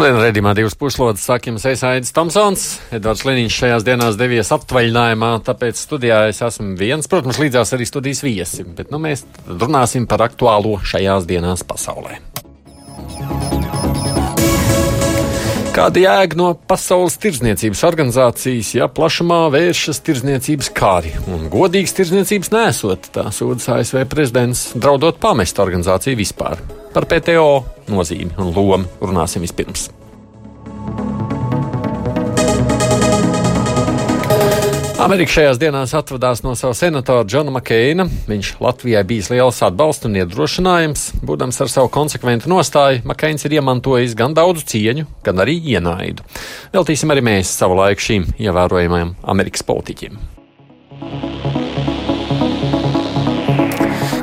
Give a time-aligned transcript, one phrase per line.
[0.00, 1.26] Labdien, redzamā divas puslodes.
[1.28, 2.62] Sākiem Sēsaids Tomsons.
[2.96, 7.04] Edvards Liniņš šajās dienās devies aptvaļinājumā, tāpēc studijā es esmu viens.
[7.04, 12.16] Protams, līdzās arī studijas viesi, bet nu, mēs runāsim par aktuālo šajās dienās pasaulē.
[15.76, 23.12] Kāda jēga no Pasaules tirdzniecības organizācijas, ja plašumā vēršas tirdzniecības kāri un godīgas tirdzniecības nesot,
[23.14, 26.64] tā sūdzas ASV prezidents, draudot pamest organizāciju vispār.
[26.90, 27.46] Par PTO
[27.92, 29.90] nozīmi un lomu runāsim vispirms.
[35.00, 38.04] Amerika šajās dienās atvadās no sava senatora Džona Makeina.
[38.28, 41.04] Viņš Latvijai bijis liels atbalsts un iedrošinājums.
[41.24, 46.26] Būdams ar savu konsekventu nostāju, Makeins ir iemantojis gan daudzu cieņu, gan arī ienaidu.
[46.74, 50.18] Veltīsim arī mēs savu laiku šīm ievērojamajām Amerikas politiķiem.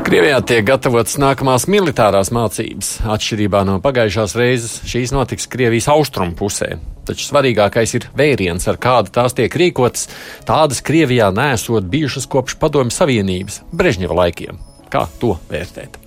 [0.06, 3.00] Krievijā tiek gatavotas nākamās militārās mācības.
[3.17, 6.75] Atšķirībā no pagājušās reizes, šīs notiks Krievijas austrumu pusē.
[7.08, 10.09] Taču svarīgākais ir vēriens, ar kādu tās tiek rīkotas.
[10.47, 14.59] Tādas Krievijā nesot bijušas kopš Padomju Savienības, Brežņeva laikiem.
[14.91, 16.00] Kā to vērtēt?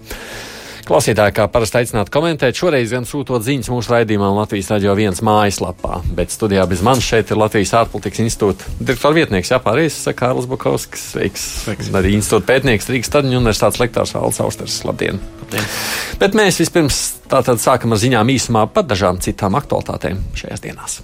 [0.90, 6.00] Klausītāji, kā parasti aicinātu komentēt, šoreiz gan sūtot ziņas mūsu raidījumā Latvijas radio viens mājaslapā,
[6.18, 11.44] bet studijā bez manis šeit ir Latvijas ārpolitikas institūta direktora vietnieks Jāpārējais, Kārlis Bukovskis, sveiks,
[11.60, 11.92] sveiks.
[11.94, 14.80] arī institūta pētnieks Rīgas Staļņu universitātes lektors Valds Austers.
[14.88, 15.22] Labdien!
[15.44, 15.70] Labdien!
[16.18, 16.98] Bet mēs vispirms
[17.30, 20.98] tātad sākam ar ziņām īsumā par dažām citām aktualitātēm šajās dienās.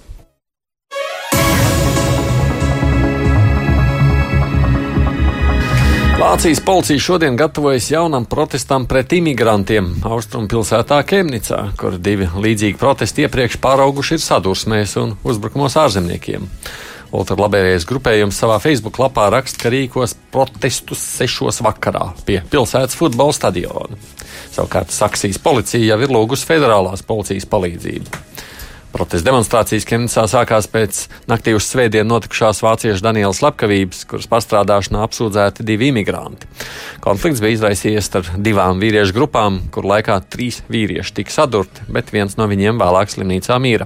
[6.17, 13.59] Vācijas policija šodien gatavojas jaunam protestam pret imigrantiem austrumpilsētā Kemnicā, kur divi līdzīgi protesti iepriekš
[13.61, 16.47] pārauguši ir sadursmēs un uzbrukumos ārzemniekiem.
[17.13, 24.01] Ultralabējais grupējums savā Facebook lapā raksta, ka rīkos protestus sešos vakarā pie pilsētas futbola stadiona.
[24.55, 28.25] Savukārt Saksijas policija jau ir lūgusi federālās policijas palīdzību.
[28.97, 35.65] Protesta demonstrācijas Kemnicā sākās pēc naktī uz svētdienu notikušās vāciešu Danielas slepkavības, kuras pastrādāšanā apsūdzēti
[35.67, 36.49] divi imigranti.
[37.03, 42.39] Konflikts bija izraisījies ar divām vīriešu grupām, kur laikā trīs vīrieši tika sadurti, bet viens
[42.41, 43.85] no viņiem vēlāk slimnīcā mīra.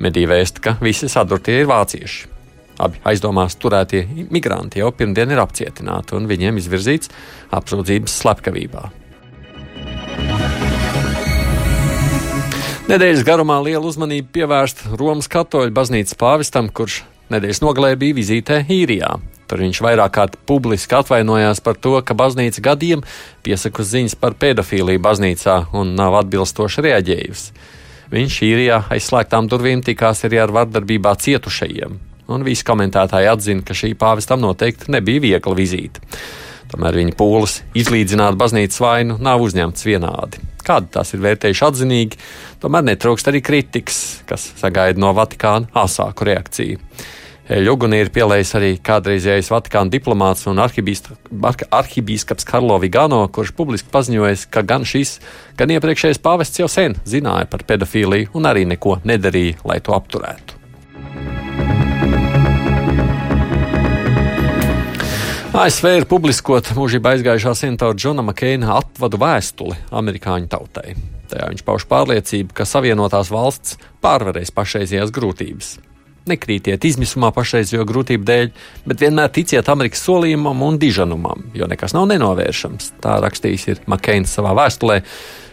[0.00, 2.32] Medija vēsta, ka visi sadurtie ir vācieši.
[2.80, 7.12] Abi aizdomās turētie migranti jau pirmdien ir apcietināti un viņiem izvirzīts
[7.52, 8.88] apsūdzības slepkavībā.
[12.88, 19.10] Nedēļas garumā liela uzmanība pievērsta Romas katoļu baznīcas pāvistam, kurš nedēļas nogalē bija vizītē īrijā.
[19.44, 23.04] Tur viņš vairāk kārt publiski atvainojās par to, ka baznīca gadiem
[23.44, 27.52] piesakus ziņas par pedofīliju baznīcā un nav atbilstoši reaģējusi.
[28.16, 32.00] Viņš īrijā aizslēgtām durvīm tikās arī ar vardarbībā cietušajiem,
[32.32, 36.00] un visi komentētāji atzina, ka šī pāvistam noteikti nebija viegla vizīte.
[36.72, 40.48] Tomēr viņa pūles izlīdzināt baznīcas vainu nav uzņemts vienādi.
[40.68, 42.18] Kādi tās ir vērtējuši atzinīgi,
[42.60, 46.82] tomēr netrūkst arī kritikas, kas sagaida no Vatikāna asāku reakciju.
[47.48, 54.60] Ļuguni ir pielējis arī kādreizējais Vatikāna diplomāts un arhibīskaps Karlo Vigano, kurš publiski paziņojis, ka
[54.68, 55.14] gan šis,
[55.56, 60.57] gan iepriekšējais pāvests jau sen zināja par pedofīliju un arī neko nedarīja, lai to apturētu.
[65.58, 70.92] ASV ir publiskot mūžībā aizgājušā senatora Džona Makeina atvadu vēstuli amerikāņu tautai.
[71.32, 73.74] Tajā viņš pauž pārliecību, ka Savienotās valsts
[74.04, 75.72] pārvarēs pašreizējās grūtības.
[76.30, 78.52] Nekrītiet izmisumā pašreizējo grūtību dēļ,
[78.86, 82.92] bet vienmēr ticiet Amerikas solījumam un dižanumam, jo nekas nav nenovēršams.
[83.02, 85.00] Tā rakstījis Makeins savā vēstulē,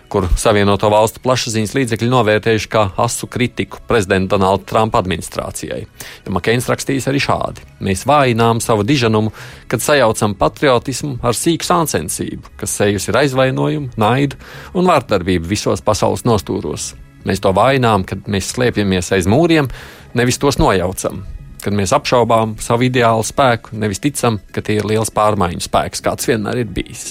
[0.09, 5.81] kur Savienoto Valstu plašsaziņas līdzekļi novērtējuši kā asu kritiku prezidenta Donalda Trumpa administrācijai.
[6.25, 9.33] Jo Makeins rakstījis arī šādi: Mēs vājinām savu diženumu,
[9.71, 14.39] kad sajaucam patriotismu ar sīku sāncensību, kas sejusi ir aizvainojumu, naidu
[14.73, 16.93] un vārdarbību visos pasaules nostūros.
[17.25, 19.69] Mēs to vājinām, kad mēs slēpjamies aiz mūriem,
[20.13, 21.23] nevis tos nojaucam.
[21.65, 26.29] Kad mēs apšaubām savu ideālu spēku, nevis ticam, ka tie ir liels pārmaiņu spēks, kāds
[26.29, 27.07] vienmēr ir bijis.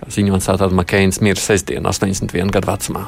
[0.00, 3.04] Kā ziņots, tātad Makeins mirst sestdien, 81 gadu vecumā.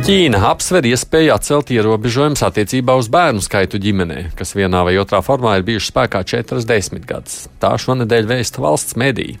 [0.00, 5.58] Ķīna apsver iespēju atcelt ierobežojumus attiecībā uz bērnu skaitu ģimenē, kas vienā vai otrā formā
[5.58, 7.44] ir bijuši spēkā četras desmitgadus.
[7.62, 9.36] Tā šonadēļ vēsta valsts mediji.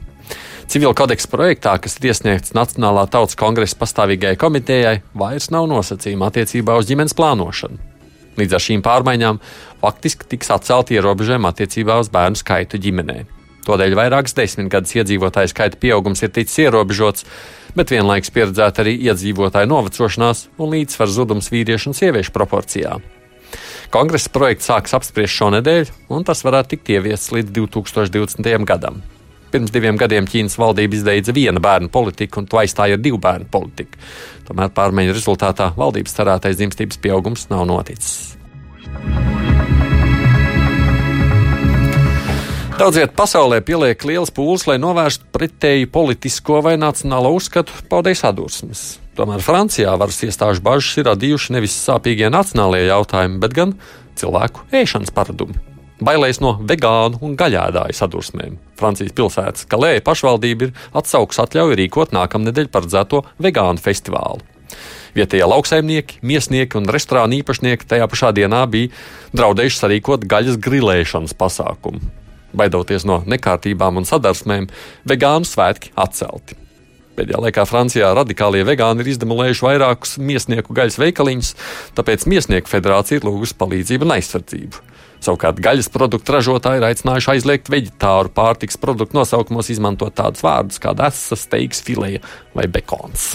[0.70, 6.78] Civila kodeksa projektā, kas ir iesniegts Nacionālā tautas kongresa pastāvīgajai komitejai, vairs nav nosacījuma attiecībā
[6.78, 7.89] uz ģimenes plānošanu.
[8.38, 9.40] Līdz ar šīm pārmaiņām
[9.82, 13.24] faktiski tiks atcelti ierobežojumi attiecībā uz bērnu skaitu ģimenē.
[13.66, 17.26] Tādēļ vairākas desmitgades iedzīvotāju skaita pieaugums ir ticis ierobežots,
[17.76, 22.96] bet vienlaikus pieredzēta arī iedzīvotāju novecošanās un līdzsvars zudums vīriešu un sieviešu proporcijā.
[23.90, 28.52] Kongresa projekts sāks apspriest šonadēļ, un tas varētu tikt ieviests līdz 2020.
[28.68, 29.02] gadam.
[29.50, 33.98] Pirms diviem gadiem Ķīnas valdība izbeidza viena bērnu politiku un to aizstāja divu bērnu politiku.
[34.46, 38.36] Tomēr pārmaiņu rezultātā valdības cerētais dzimstības pieaugums nav noticis.
[42.80, 48.84] Daudziet pasaulē pieliek liels pūles, lai novērstu pretēju politisko vai nacionālo uzskatu paudēju sadursmes.
[49.18, 53.74] Tomēr Francijā varas iestāžu bažas ir radījuši nevis sāpīgie nacionālie jautājumi, bet gan
[54.16, 55.60] cilvēku ēšanas paradumi.
[56.00, 58.56] Bailēs no vegānu un gaļēdāju sadursmēm.
[58.80, 64.42] Francijas pilsētas Kalēja pašvaldība ir atsaukusi atļauju rīkot nākamnedēļ paredzēto vegānu festivālu.
[65.16, 68.92] Vietējie lauksaimnieki, miesnieki un restorāna īpašnieki tajā pašā dienā bija
[69.34, 72.02] draudējuši sarīkot gaļas grilēšanas pasākumu.
[72.56, 74.68] Baidoties no nekārtībām un sadarsmēm,
[75.10, 76.58] vegānu svētki atcelti.
[77.18, 81.50] Pēdējā laikā Francijā radikālie vegāni ir izdemolējuši vairākus miesnieku gaļas veikaliņus,
[81.98, 84.89] tāpēc Miesnieku federācija ir lūgusi palīdzību un aizsardzību.
[85.20, 90.94] Savukārt gaļas produktu ražotāji ir aicinājuši aizliegt veģetāru pārtiks produktu nosaukumos izmantot tādus vārdus kā
[90.96, 92.24] desa, steiks, fileja
[92.56, 93.34] vai bekons.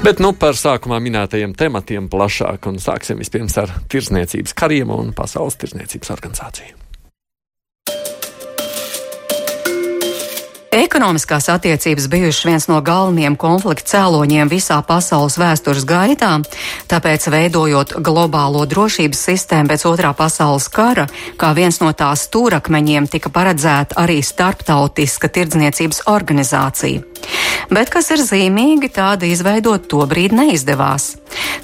[0.00, 5.60] Bet nu par sākumā minētajiem tematiem plašāk, un sāksim vispirms ar tirzniecības kariem un pasaules
[5.60, 6.89] tirzniecības organizāciju.
[10.70, 16.36] Ekonomiskās attiecības bijušas viens no galvenajiem konflikta cēloņiem visā pasaules vēstures gaitā,
[16.86, 23.34] tāpēc veidojot globālo drošības sistēmu pēc otrā pasaules kara, kā viens no tās stūrakmeņiem tika
[23.34, 27.02] paredzēta arī starptautiska tirdzniecības organizācija.
[27.74, 31.16] Bet, kas ir zīmīgi, tāda izveidot tobrīd neizdevās.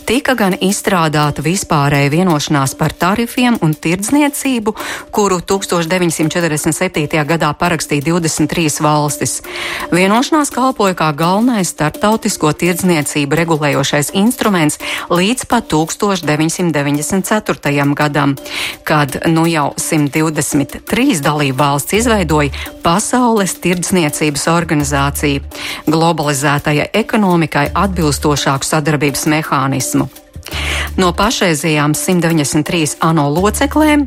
[0.06, 4.74] Tika gan izstrādāta vispārēja vienošanās par tarifiem un tirdzniecību,
[5.10, 7.24] kuru 1947.
[7.26, 9.42] gadā parakstīja 23 valstis.
[9.90, 14.78] Vienošanās kalpoja kā galvenais starptautisko tirdzniecību regulējošais instruments
[15.10, 17.94] līdz pat 1994.
[17.98, 18.36] gadam,
[18.86, 22.54] kad nu jau 123 dalību valsts izveidoja
[22.86, 25.42] Pasaules tirdzniecības organizāciju
[25.90, 29.55] globalizētajai ekonomikai atbilstošāku sadarbības mehānismu.
[30.96, 34.06] No pašreizējām 193 ANO loceklēm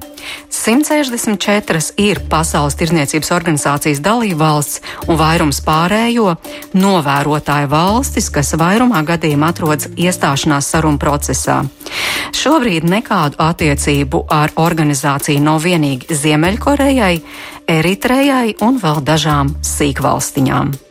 [0.50, 6.34] 164 ir Pasaules tirniecības organizācijas dalībvalsts un vairums pārējo
[6.74, 11.62] novērotāju valstis, kas vairumā gadījumā atrodas iestāšanās sarunu procesā.
[12.34, 17.16] Šobrīd nekādu attiecību ar organizāciju nav vienīgi Ziemeļkorejai,
[17.70, 20.89] Eritrejai un vēl dažām sīkvalstiņām.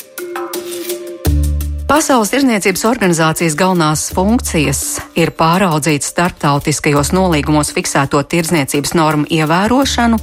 [1.89, 4.81] Pasaules tirzniecības organizācijas galvenās funkcijas
[5.17, 10.19] ir pāraudzīt starptautiskajos nolīgumos fiksēto tirzniecības normu ievērošanu,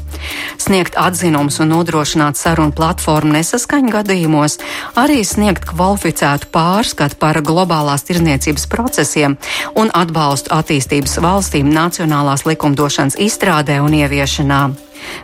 [0.61, 4.59] sniegt atzinumus un nodrošināt sarunu platformu nesaskaņu gadījumos,
[4.93, 9.39] arī sniegt kvalificētu pārskatu par globālās tirzniecības procesiem
[9.73, 14.63] un atbalstu attīstības valstīm nacionālās likumdošanas izstrādē un ieviešanā.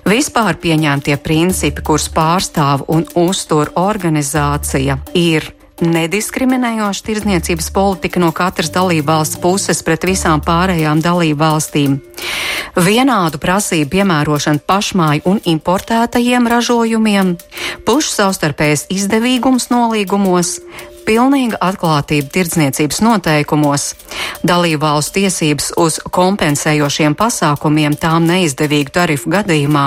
[0.09, 9.39] Vispār pieņemtie principi, kurus pārstāv un uztur organizācija, ir nediskriminējoša tirdzniecības politika no katras dalībvalsts
[9.41, 11.97] puses pret visām pārējām dalībvalstīm.
[12.77, 17.35] Vienādu prasību piemērošana pašmāju un importētajiem ražojumiem,
[17.87, 20.59] pušu savstarpējas izdevīgums nolīgumos,
[21.05, 23.87] pilnīga atklātība tirdzniecības noteikumos,
[24.47, 29.85] dalībvalstu tiesības uz kompensējošiem pasākumiem tām neizdevīgu tarifu gadījumā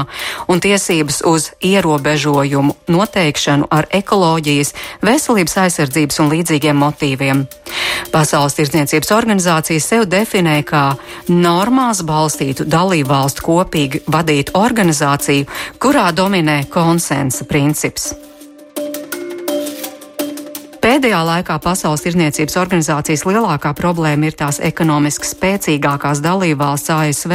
[0.50, 7.46] un tiesības uz ierobežojumu noteikšanu ar ekoloģijas, veselības aizsardzības un līdzīgiem motīviem.
[8.12, 10.84] Pasaules tirdzniecības organizācija sev definē kā
[11.30, 15.48] normās balstītu dalībvalstu kopīgi vadītu organizāciju,
[15.82, 18.12] kurā dominē konsensa princips.
[21.04, 27.34] Pēdējā laikā Pasaules tirniecības organizācijas lielākā problēma ir tās ekonomiski spēcīgākās dalībvalsts ASV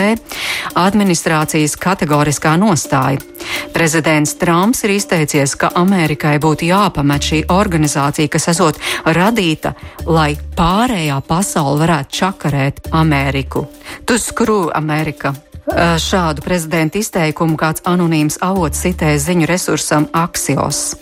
[0.81, 3.21] administrācijas kategoriskā nostāja.
[3.69, 9.75] Prezidents Trumps ir izteicies, ka Amerikai būtu jāpamet šī organizācija, kas esot radīta,
[10.09, 13.67] lai pārējā pasaule varētu čakarēt Ameriku.
[14.01, 15.35] Tu skrū Amerika!
[15.77, 20.95] Šādu prezidenta izteikumu kāds anonīms avots citēja ziņu resursam Axios.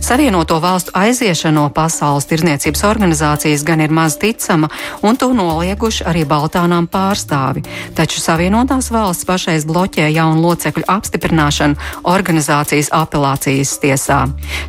[0.00, 4.68] Savienoto valstu aiziešana no Pasaules tirniecības organizācijas gan ir maz ticama,
[5.02, 7.64] un to nolieguši arī Baltānām pārstāvi.
[7.96, 11.80] Taču Savienotās valsts pašreiz bloķē jaunu locekļu apstiprināšanu
[12.12, 14.20] organizācijas apelācijas tiesā.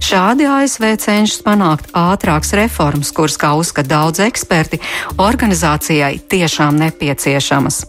[0.02, 4.80] Šādi ASV cenšas panākt ātrākas reformas, kuras, kā uzskata daudz eksperti,
[5.22, 7.84] organizācijai tiešām nepieciešamas.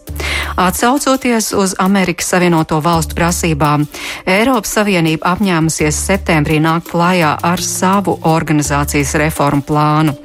[0.59, 3.85] Atsaucoties uz Amerikas Savienoto Valstu prasībām,
[4.29, 10.15] Eiropas Savienība apņēmusies septembrī nākt klājā ar savu organizācijas reformu plānu.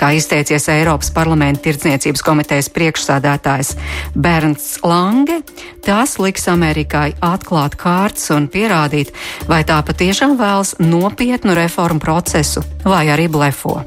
[0.00, 3.74] Kā izteicies Eiropas parlamenta tirdzniecības komitejas priekšsādātājs
[4.14, 5.42] Bernts Lange,
[5.86, 9.14] tas liks Amerikai atklāt kārtas un pierādīt,
[9.48, 13.82] vai tā patiešām vēlas nopietnu reformu procesu vai arī blefo.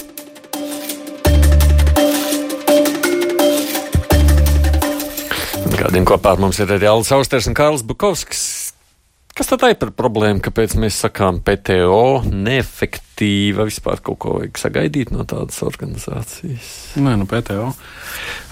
[5.75, 8.43] Kādiem kopā ar mums ir arī Alans Austers un Kārls Bukovskis.
[9.35, 12.23] Kas tad ir par problēmu, kāpēc mēs sakām PTO
[13.15, 13.65] neefektīva?
[13.65, 16.95] Vispār kaut ko vajag sagaidīt no tādas organizācijas?
[16.97, 17.73] Nē, nu PTO.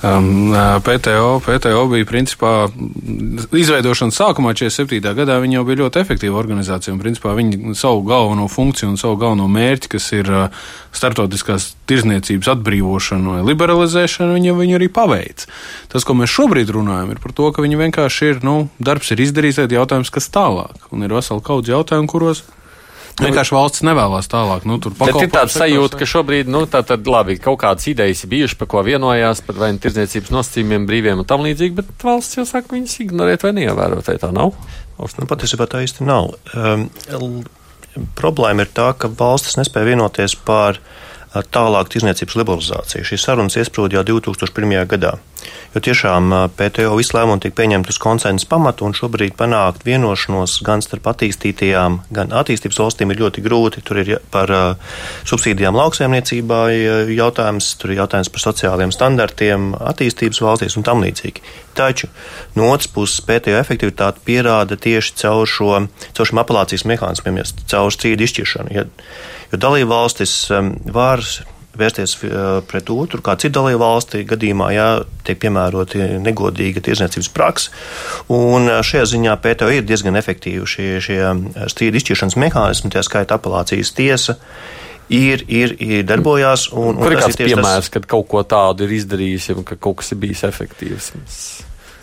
[0.03, 0.53] Um,
[0.83, 2.69] PTO, PTO bija principā
[3.53, 4.99] izveidošanas sākumā, 47.
[5.15, 6.93] gadā, viņi jau bija ļoti efektīva organizācija.
[6.93, 10.31] Un, principā, viņi savu galveno funkciju un savu galveno mērķi, kas ir
[10.93, 15.47] startautiskās tirzniecības atbrīvošana vai liberalizēšana, viņi, viņi arī paveic.
[15.91, 19.23] Tas, ko mēs šobrīd runājam, ir par to, ka viņi vienkārši ir, nu, darbs ir
[19.23, 20.91] izdarīts, tad jautājums, kas tālāk.
[20.93, 22.43] Un ir vesela kaudz jautājumu, kuros
[23.21, 24.63] Vienkārši valsts nevēlas tālāk.
[24.65, 28.31] Nu, tur ir tāds sajūta, ka šobrīd, nu, tā tad labi, kaut kādas idejas ir
[28.31, 32.39] bijušas, par ko vienojās, par vai nu tirdzniecības nosacījumiem, brīviem un tam līdzīgi, bet valsts
[32.39, 34.55] jau saka, viņas ignorēt vai neievērot, tā nav?
[34.97, 36.33] Nu, patiesībā tā īsti nav.
[36.57, 36.87] Um,
[38.17, 40.81] problēma ir tā, ka valstis nespēja vienoties par
[41.33, 43.05] tālāk tirdzniecības liberalizāciju.
[43.07, 44.75] Šīs sarunas iesprūda jau 2001.
[44.89, 45.15] gadā.
[45.73, 50.83] Jo tiešām PTO visu lēmumu tiek pieņemt uz konsensus pamatu, un šobrīd panākt vienošanos gan
[50.85, 53.83] starp attīstītajām, gan attīstības valstīm ir ļoti grūti.
[53.83, 54.53] Tur ir par
[55.27, 56.61] subsīdijām lauksaimniecībā
[57.17, 61.43] jautājums, tur ir jautājums par sociāliem standartiem attīstības valstīs un tam līdzīgi.
[61.73, 62.11] Taču
[62.55, 65.73] no otras puses PTO efektivitāte pierāda tieši caur, šo,
[66.13, 68.77] caur šiem apelācijas mehānismiem, caur strīdu izšķiršanu.
[68.77, 68.85] Ja,
[69.53, 70.35] jo dalība valstis
[70.93, 71.21] var
[71.77, 74.87] vērsties uh, pret otru, kā citu dalību valsti gadījumā, ja
[75.25, 77.73] tiek piemēroti negodīga tirzniecības praksa.
[78.33, 81.19] Un uh, šajā ziņā PTO ir diezgan efektīvi šie, šie
[81.73, 84.37] strīdu izšķiršanas mehānismi, tā skaita apelācijas tiesa.
[85.13, 86.69] Ir, ir, ir darbojās.
[86.79, 87.91] Un, Kur ir kāds ir piemērs, tas...
[87.93, 91.09] kad kaut ko tādu ir izdarījis, ja ka kaut kas ir bijis efektīvs?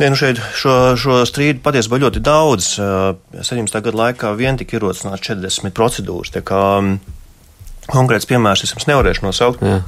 [0.01, 2.75] Nē, nu šeit šo, šo strīdu patiesībā ļoti daudz.
[2.77, 3.81] 17.
[3.87, 6.33] gada laikā vien tika ierosināts 40 procedūras.
[6.37, 6.61] Tā kā
[7.91, 9.65] Konkrēts piemērs es jums nevarēšu nosaukt.
[9.65, 9.81] Jā.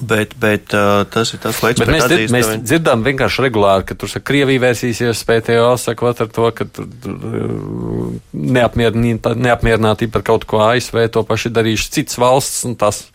[0.00, 2.64] Bet, bet uh, tas ir tas, manā skatījumā mēs, mēs viņi...
[2.68, 6.84] dzirdam vienkārši regulāri, ka tur saka, Krievija vērsīsies PTO, sakot ar to, ka tur
[7.16, 12.66] uh, neapmierinātība par kaut ko ASV to paši darījuši citas valsts.
[12.76, 13.06] Tas...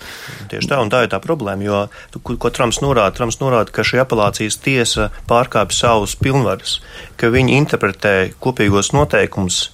[0.49, 1.83] Tieši tā, un tā ir tā problēma, jo,
[2.17, 6.79] ko, ko Trumps norāda, Trumps norāda, ka šī apelācijas tiesa pārkāpj savus pilnvarus,
[7.21, 9.67] ka viņi interpretē kopīgos noteikumus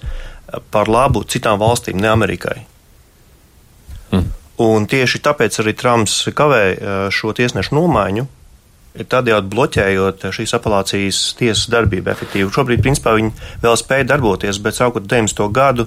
[0.72, 2.58] par labu citām valstīm, ne Amerikai.
[4.12, 4.28] Hmm.
[4.64, 6.62] Un tieši tāpēc arī Trumps kavē
[7.14, 8.26] šo tiesnešu nomaiņu,
[9.06, 12.50] tādējādi bloķējot šīs apelācijas tiesas darbību efektīvi.
[12.54, 13.30] Šobrīd, principā, viņi
[13.62, 15.46] vēl spēja darboties, bet sākot 90.
[15.54, 15.86] gadu,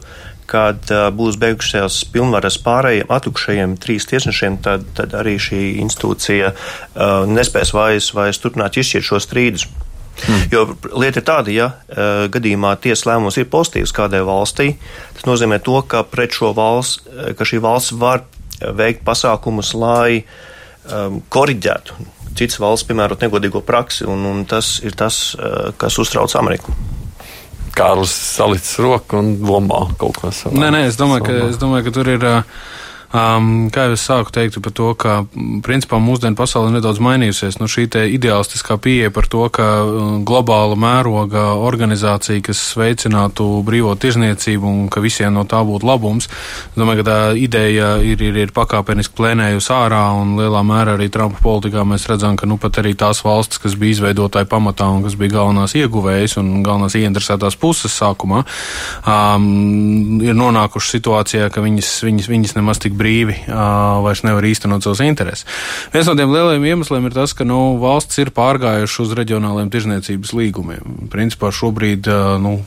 [0.51, 7.71] kad būs beigušās pilnvaras pārējiem atukšajiem trīs tiesnešiem, tad, tad arī šī institūcija uh, nespēs
[7.75, 9.69] vairs, vairs turpināt izšķirt šo strīdus.
[10.21, 10.41] Hmm.
[10.51, 10.65] Jo
[10.99, 14.73] lieta ir tāda, ja uh, gadījumā tiesas lēmums ir pozitīvs kādai valstī,
[15.15, 16.99] tas nozīmē to, ka pret šo valsts,
[17.39, 18.25] ka šī valsts var
[18.77, 25.21] veikt pasākumus, lai um, koriģētu citas valsts piemērot negodīgo praksi, un, un tas ir tas,
[25.35, 26.75] uh, kas uztrauc Ameriku.
[27.75, 30.59] Kārlis salicis roku un domā kaut ko savu.
[30.59, 32.25] Nē, nē, es domāju, ka, es domāju, ka tur ir.
[32.27, 32.79] Uh,
[33.11, 35.13] Um, kā jau es sāku teikt par to, ka
[35.65, 37.57] principā mūsdienu pasaule ir nedaudz mainījusies.
[37.59, 39.65] Nu, šī ideālistiskā pieeja par to, ka
[40.23, 46.29] globāla mēroga organizācija, kas veicinātu brīvo tirzniecību un ka visiem no tā būtu labums,
[46.77, 51.43] domāju, ka tā ideja ir, ir, ir pakāpeniski plēnējusi ārā un lielā mērā arī Trumpa
[51.43, 55.19] politikā mēs redzam, ka nu pat arī tās valstis, kas bija izveidotāji pamatā un kas
[55.19, 58.45] bija galvenās ieguvējas un galvenās ieinteresētās puses sākumā,
[59.03, 65.01] um, ir nonākuši situācijā, ka viņas, viņas, viņas nemaz tik brīvi vairs nevar īstenot savus
[65.03, 65.47] intereses.
[65.93, 70.33] Viens no tiem lielajiem iemesliem ir tas, ka nu, valsts ir pārgājuši uz reģionāliem tirzniecības
[70.37, 71.09] līgumiem.
[71.11, 72.07] Principā šobrīd,
[72.41, 72.57] nu,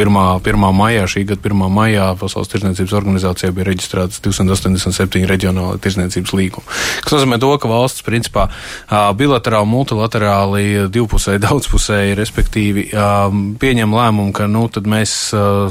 [0.00, 0.18] 1.
[0.40, 0.66] 1.
[0.76, 1.66] maijā, šī gada 1.
[1.74, 6.78] maijā Pasaules tirzniecības organizācijā bija reģistrētas 287 reģionāli tirzniecības līgumi.
[7.04, 8.48] Tas nozīmē to, ka valsts principā
[9.18, 12.86] bilaterāli, multilaterāli, divpusēji, daudzpusēji, respektīvi
[13.60, 15.16] pieņem lēmumu, ka nu, mēs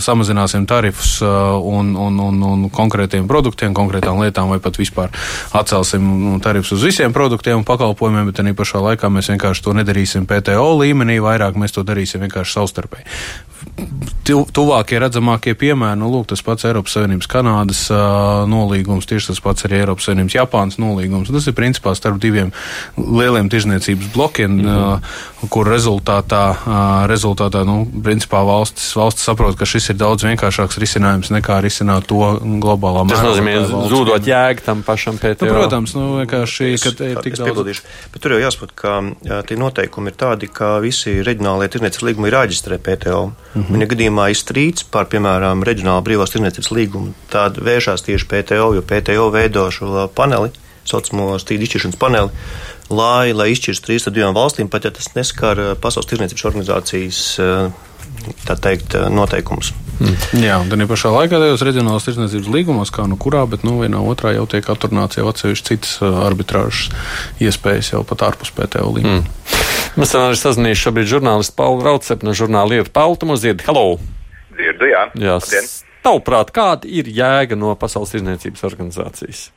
[0.03, 5.13] samazināsim tarifus un, un, un, un konkrēti konkrētiem produktiem, konkrētām lietām, vai pat vispār
[5.55, 9.73] atcelsim nu, tarifus uz visiem produktiem un pakalpojumiem, bet arī pašā laikā mēs vienkārši to
[9.77, 13.07] nedarīsim PTO līmenī, vairāk mēs to darīsim vienkārši savstarpēji.
[14.29, 19.65] Tuvākie redzamākie piemēri, nu, lūk, tas pats Eiropas Savienības Kanādas uh, nolīgums, tieši tas pats
[19.65, 21.31] arī Eiropas Savienības Japānas nolīgums.
[21.33, 22.51] Tas ir principā starp diviem
[22.97, 25.09] lieliem tirzniecības blokiem, mm -hmm.
[25.43, 30.77] uh, kur rezultātā, uh, rezultātā nu, principā valstis, valstis saprot, ka šis ir daudz vienkāršāks
[30.77, 33.15] risinājums nekā risināt to globālā mērogā.
[33.15, 37.81] Tas nozīmē zūdot jēgu tam pašam pēc nu, Protams, nu, vienkārši, ka ir tik daudz.
[38.13, 42.29] Bet tur jau jāsaprot, ka jā, tie noteikumi ir tādi, ka visi reģionālie tirniecības līgumi
[42.29, 43.23] ir jāģistrē PTO.
[43.55, 43.73] -hmm.
[43.73, 48.73] Un, ja gadījumā ir strīds par, piemēram, reģionālu brīvās tirniecības līgumu, tad vēršās tieši PTO,
[48.77, 50.51] jo PTO veido šo paneli,
[50.85, 52.29] saucamo strīdu izšķiršanas paneli,
[52.89, 57.21] lai, lai izšķirtu strīdus ar divām valstīm, pat ja tas neskar eh, Pasaules tirniecības organizācijas
[57.39, 57.69] eh,
[58.45, 59.73] tā teikt, noteikumus.
[59.99, 60.15] Mm.
[60.39, 63.99] Jā, un tad pašā laikā tajos reģionālās tirdzniecības līgumos, kā nu kurā, bet nu vienā
[63.99, 66.87] otrā jau tiek atrunāts jau atsevišķi citas arbitrāžas
[67.43, 69.19] iespējas jau pat ārpus PTO līguma.
[69.19, 69.68] Mm.
[69.97, 73.65] Mēs esam arī sazinājuši šobrīd žurnālistu Paulu Raucepu no žurnāla Lietu Paulu, dzirdi.
[73.65, 73.97] Hello!
[74.53, 75.05] Dzirdu, jā.
[75.17, 75.37] jā.
[76.05, 79.47] Tavuprāt, kāda ir jēga no Pasaules tirdzniecības organizācijas?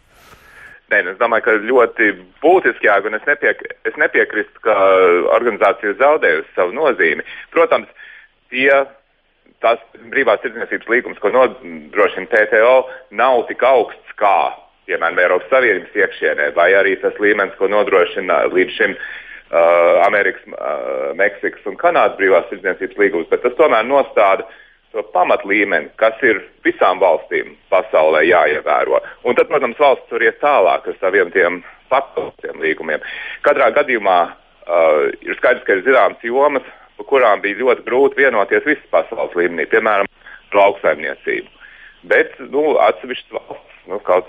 [0.92, 2.08] Nē, nu, es domāju, ka ļoti
[2.44, 4.76] būtiski jēga, un es, nepiek, es nepiekrītu, ka
[5.36, 7.24] organizācija zaudējusi savu nozīmi.
[7.52, 7.92] Protams,
[8.52, 8.72] tie
[9.62, 9.80] tas
[10.12, 12.76] brīvās tirdzniecības līgums, ko nodrošina PTO,
[13.20, 14.52] nav tik augsts kā,
[14.88, 18.96] piemēram, Eiropas Savienības iekšienē, vai arī tas līmenis, ko nodrošina līdz šim
[19.52, 24.46] Amerikas, uh, Meksikas un Kanādas brīvās tirdzniecības līgums, bet tas tomēr nostāda
[24.92, 29.00] to pamatlīmeni, kas ir visām valstīm pasaulē jāievēro.
[29.24, 33.04] Un tad, protams, valsts tur iet tālāk ar saviem tiem papildus līgumiem.
[33.44, 36.68] Katrā gadījumā uh, ir skaidrs, ka ir zināmas jomas,
[36.98, 40.08] par kurām bija ļoti grūti vienoties visas pasaules līmenī, piemēram,
[40.52, 41.48] lauksaimniecību.
[42.10, 44.28] Bet nu, atsevišķas valsts, nu, kaut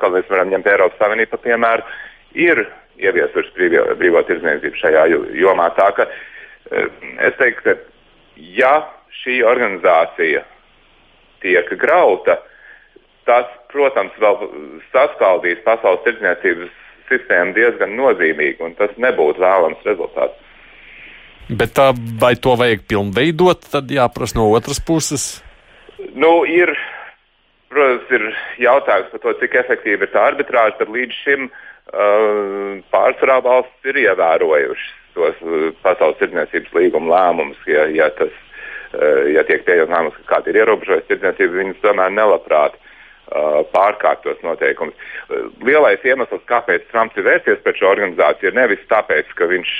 [0.00, 1.86] kā mēs varam ņemt Eiropas Savienību par piemēru,
[2.34, 2.66] ir
[3.02, 5.04] ieviesušas brīvo, brīvo tirdzniecību šajā
[5.40, 5.70] jomā.
[5.78, 6.88] Tā ka eh,
[7.28, 7.76] es teiktu, ka
[8.56, 8.74] ja
[9.22, 10.44] šī organizācija
[11.44, 12.38] tiek grauta,
[13.28, 14.48] tas, protams, vēl
[14.92, 16.72] saskaldīs pasaules tirdzniecības
[17.10, 20.40] sistēmu diezgan nozīmīgi, un tas nebūtu vēlams rezultāts.
[21.44, 25.26] Bet tā, vai to vajag pilnveidot, tad jāprasa no otras puses?
[26.16, 26.72] Nu, ir,
[27.68, 28.24] protams, ir
[28.64, 31.63] jautājums par to, cik efektīva ir tā arbitrāža, tad līdz šim uh,
[32.94, 38.32] pārsvarā valsts ir ievērojušas tos uh, pasaules tirdzniecības līguma lēmumus, ja, ja, tas,
[38.96, 42.80] uh, ja tiek pieņemts lēmums, ka kāda ir ierobežojusi tirdzniecība, viņas tomēr nelabprāt
[43.24, 44.92] Uh, pārkārtos noteikumus.
[45.32, 49.70] Uh, lielais iemesls, kāpēc Trumps ir vērsies pret šo organizāciju, ir nevis tāpēc, ka viņš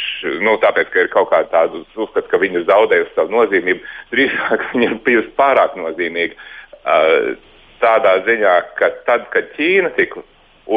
[0.46, 4.64] nu, tāpēc, ka ir kaut kāda tāda uzskata, ka viņi ir zaudējuši savu nozīmību, drīzāk
[4.72, 6.40] viņi ir bijusi pārāk nozīmīgi.
[6.88, 7.36] Uh,
[7.84, 10.24] tādā ziņā, ka tad, kad Ķīna tika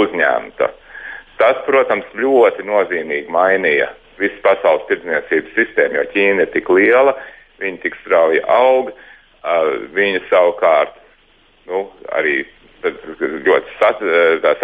[0.04, 0.68] uzņemta,
[1.42, 7.14] tas, protams, ļoti nozīmīgi mainīja visu pasaules tirdzniecības sistēmu, jo Ķīna ir tik liela,
[7.62, 8.92] viņa tik strauji aug,
[9.96, 10.96] viņa savukārt
[11.70, 11.86] nu,
[12.18, 12.40] arī
[12.84, 14.02] ļoti sat,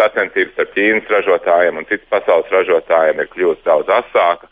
[0.00, 4.50] sacensības starp Ķīnas ražotājiem un citas pasaules ražotājiem ir kļuvusi daudz asāka.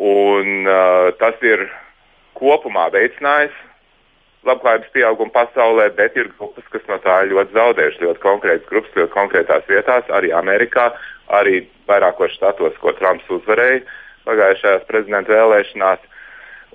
[0.00, 1.66] Un, uh, tas ir
[2.38, 3.56] kopumā veicinājis
[4.48, 8.04] labklājības pieaugumu pasaulē, bet ir grupas, kas no tā ir ļoti zaudējušas.
[8.06, 10.86] Ļoti konkrētas grupas, ļoti konkrētās vietās, arī Amerikā,
[11.40, 13.82] arī vairākos štatos, ko Trumps uzvarēja
[14.28, 16.08] pagājušajās prezidenta vēlēšanās.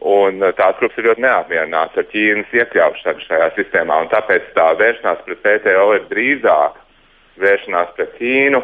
[0.05, 4.01] Un uh, tās grupas ir ļoti neapmierinātas ar Ķīnas iekļaušanu šajā sistēmā.
[4.11, 6.81] Tāpēc tā vēršanās pret PTO ir drīzāk
[7.41, 8.61] vēršanās pret Ķīnu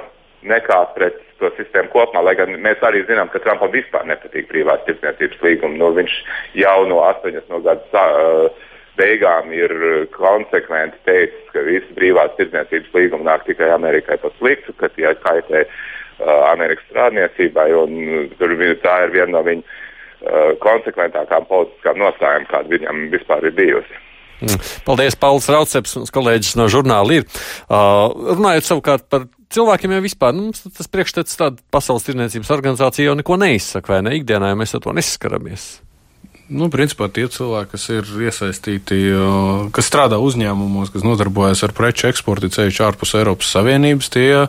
[0.52, 2.24] nekā pret to sistēmu kopumā.
[2.26, 5.80] Lai gan mēs arī zinām, ka Trumpam vispār nepatīk brīvās tirdzniecības līguma.
[5.80, 6.18] Nu, viņš
[6.60, 7.56] jau no 80.
[7.66, 8.68] gada uh,
[9.00, 9.72] beigām ir
[10.16, 15.64] konsekventi teicis, ka visi brīvās tirdzniecības līgumi nāk tikai Amerikai par sliktu, ka tie kaitē
[15.64, 17.70] uh, Amerikas strādniecībai.
[17.84, 19.80] Un, uh, tur, tā ir viena no viņu
[20.22, 23.96] Uh, konsekventākām politiskām nostājām, kāda viņam vispār ir bijusi.
[24.46, 24.60] Mm.
[24.86, 27.26] Paldies, Pauls Rauceps, kolēģis no žurnāla ir.
[27.66, 33.16] Uh, runājot savukārt par cilvēkiem jau vispār, nu, tas priekšstats tāda pasaules tirniecības organizācija jau
[33.18, 34.14] neko neizsaka, vai ne?
[34.20, 35.66] Ikdienā mēs ar to nesaskaramies.
[36.52, 38.98] Nu, principā tie cilvēki, kas ir iesaistīti,
[39.72, 44.42] kas strādā uzņēmumos, kas nodarbojas ar preču eksportu ceļš ārpus Eiropas Savienības, tie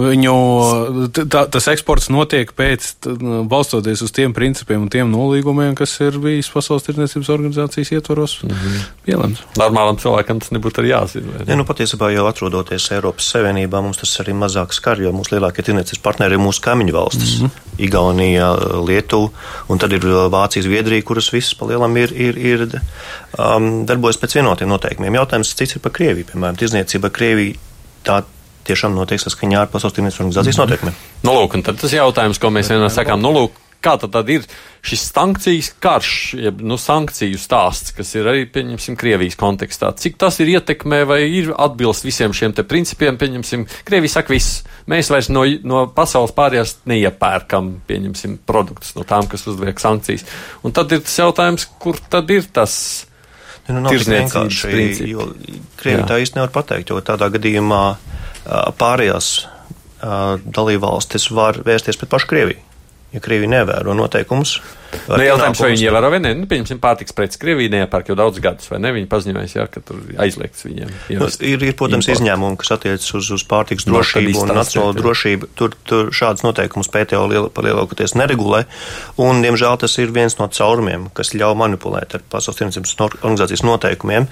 [0.00, 0.34] viņu,
[1.14, 2.88] tā, tas eksports notiek pēc,
[3.46, 8.82] balstoties uz tiem principiem un tiem nolīgumiem, kas ir bijis Pasaules tirdzniecības organizācijas ietvaros -hmm.
[9.06, 9.44] pielemts.
[9.60, 11.44] Normālam cilvēkam tas nebūtu arī jāzina.
[11.46, 15.62] Ja, nu, patiesībā jau atrodoties Eiropas Savienībā, mums tas arī mazāk skar, jo mūsu lielākie
[15.62, 17.50] tirdzniecības partneri ir mūsu kaimiņu valstis -hmm.-
[17.86, 18.50] Igaunija,
[18.86, 19.30] Lietuva,
[19.68, 20.00] un tad ir
[20.32, 25.20] Vācija, Zviedrija, kuras visas palielam ir, ir, ir um, darbojas pēc vienotiem noteikumiem.
[25.20, 26.30] Jautājums cits ir par Krieviju.
[26.32, 27.60] Piemēram, tirzniecība ar Krieviju
[28.06, 28.22] tā
[28.66, 30.70] tiešām notiek saskaņā ar Pasaules tirdzniecības organizācijas mm -hmm.
[30.70, 30.96] noteikumiem.
[31.22, 34.30] Nu, lūk, un tad tas jautājums, ko mēs vienmēr sakām, nu, lūk, Kā tad, tad
[34.32, 34.44] ir
[34.86, 39.90] šis sankcijas karš, jeb nu, sankciju stāsts, kas ir arī, pieņemsim, Krievijas kontekstā?
[39.98, 43.18] Cik tas ir ietekmē vai ir atbilst visiem šiem te principiem?
[43.20, 49.28] Pieņemsim, Krievija saka, viss, mēs vairs no, no pasaules pārējās neiepērkam, pieņemsim, produktus no tām,
[49.30, 50.26] kas uzliek sankcijas.
[50.66, 52.78] Un tad ir tas jautājums, kur tad ir tas?
[53.66, 55.10] Nu, nav tik vienkārši, principi.
[55.10, 55.26] jo
[55.80, 57.82] Krievija tā īsti nevar pateikt, jo tādā gadījumā
[58.78, 59.32] pārējās
[60.46, 62.62] dalībvalstis var vērsties pret pašu Krieviju
[63.16, 64.58] ja Krievija nevēro noteikumus.
[65.06, 68.38] Nu, jautājums, vai viņi ievēro vai nē, nu, pieņemsim, pārtiks preces Krievija neiepērk jau daudz
[68.42, 68.92] gadus, vai ne?
[68.94, 70.92] Viņi paziņojas, jā, ka tur aizliegts viņiem.
[71.20, 72.22] Nu, ir, ir, protams, import.
[72.22, 75.50] izņēmumi, kas attiecas uz, uz pārtiks drošību un nacionālo drošību.
[75.58, 78.64] Tur, tur šādas noteikumus PTO liel, par lielākoties neregulē,
[79.22, 84.30] un, diemžēl, tas ir viens no caurumiem, kas ļauj manipulēt ar Pasaules tirdzniecības organizācijas noteikumiem.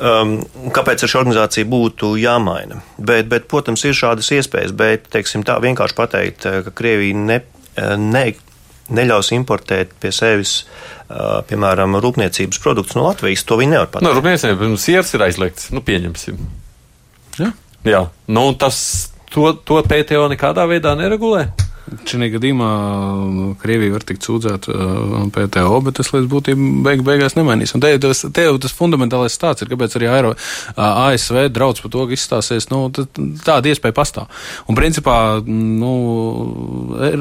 [0.00, 0.36] Um,
[0.74, 2.82] kāpēc ar šo organizāciju būtu jāmaina?
[2.98, 7.53] Bet, bet, protams, ir šādas iespējas, bet, teiksim tā, vienkārši pateikt, ka Krievija ne Eh,
[8.00, 8.24] ne,
[8.94, 10.58] neļaus importēt pie sevis,
[11.48, 13.44] piemēram, rūpniecības produktus no Latvijas.
[13.48, 14.06] To viņi nevar pateikt.
[14.06, 16.40] No, nu, rūpniecība, siers ir aizliegts, nu, pieņemsim.
[17.40, 17.50] Ja?
[17.84, 18.78] Jā, nu, tas,
[19.32, 21.48] to, to PTO nekādā veidā neregulē.
[21.84, 22.68] Šajā gadījumā
[23.28, 27.74] nu, Krievija var tikt sūdzēta uh, PTO, bet tas līdz būtībā beig, beigās nemainīs.
[27.76, 31.84] Un te, tas, te jau tas fundamentālais stāsts ir, kāpēc arī Aero, uh, ASV draudz
[31.84, 34.32] par to, ka izstāsies, nu, tāda iespēja pastāv.
[34.70, 35.92] Un principā, nu,
[37.04, 37.20] er,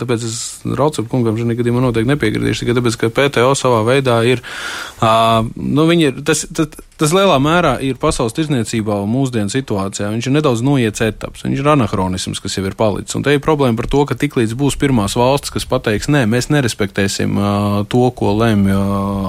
[0.00, 4.40] tāpēc es Raucepu kungam šajā gadījumā noteikti nepiekritīšu, tikai tāpēc, ka PTO savā veidā ir,
[5.02, 10.10] uh, nu, viņi ir, tas, tas, tas lielā mērā ir pasaules tirzniecībā un mūsdienu situācijā.
[10.16, 13.14] Viņš ir nedaudz noiets etaps, viņš ir anahronisms, kas jau ir palicis.
[13.18, 16.22] Un te ir problēma par to, to, ka tiklīdz būs pirmās valsts, kas pateiks, nē,
[16.30, 17.34] mēs nerespektēsim
[17.90, 18.70] to, ko lemj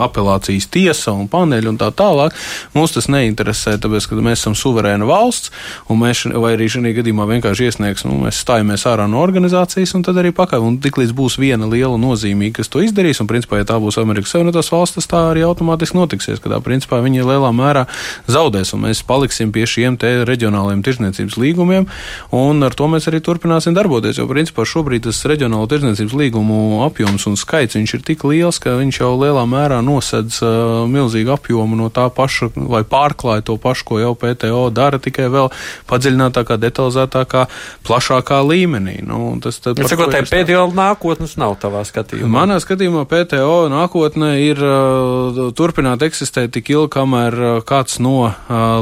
[0.06, 2.36] apelācijas tiesa un paneļi un tā tālāk,
[2.76, 5.50] mums tas neinteresē, tāpēc, ka mēs esam suverēna valsts,
[5.90, 10.06] un mēs, vai arī šajā gadījumā vienkārši iesniegs, nu, mēs stājamies ārā no organizācijas, un
[10.06, 13.70] tad arī pakaļ, un tiklīdz būs viena liela nozīmīga, kas to izdarīs, un principā, ja
[13.72, 17.88] tā būs Amerikas Savienotās valstis, tā arī automātiski notiksies, ka tā principā viņi lielā mērā
[18.30, 21.90] zaudēs, un mēs paliksim pie šiem te reģionāliem tirzniecības līgumiem,
[22.36, 26.84] un ar to mēs arī turpināsim darboties, jo principā principā šobrīd tas reģionālo tirdzniecības līgumu
[26.86, 31.76] apjoms un skaits ir tik liels, ka viņš jau lielā mērā nosedz uh, milzīgu apjomu
[31.76, 35.50] no tā paša, vai pārklāja to pašu, ko jau PTO dara, tikai vēl
[35.88, 37.48] padziļinātākā, detalizētākā,
[37.88, 39.00] plašākā līmenī.
[39.06, 42.30] Nu, tas tad, es saku, te PTO nākotnes nav tavā skatījumā.
[42.30, 48.36] Manā skatījumā PTO nākotne ir uh, turpināt eksistēt tik ilgi, kamēr uh, kāds no uh,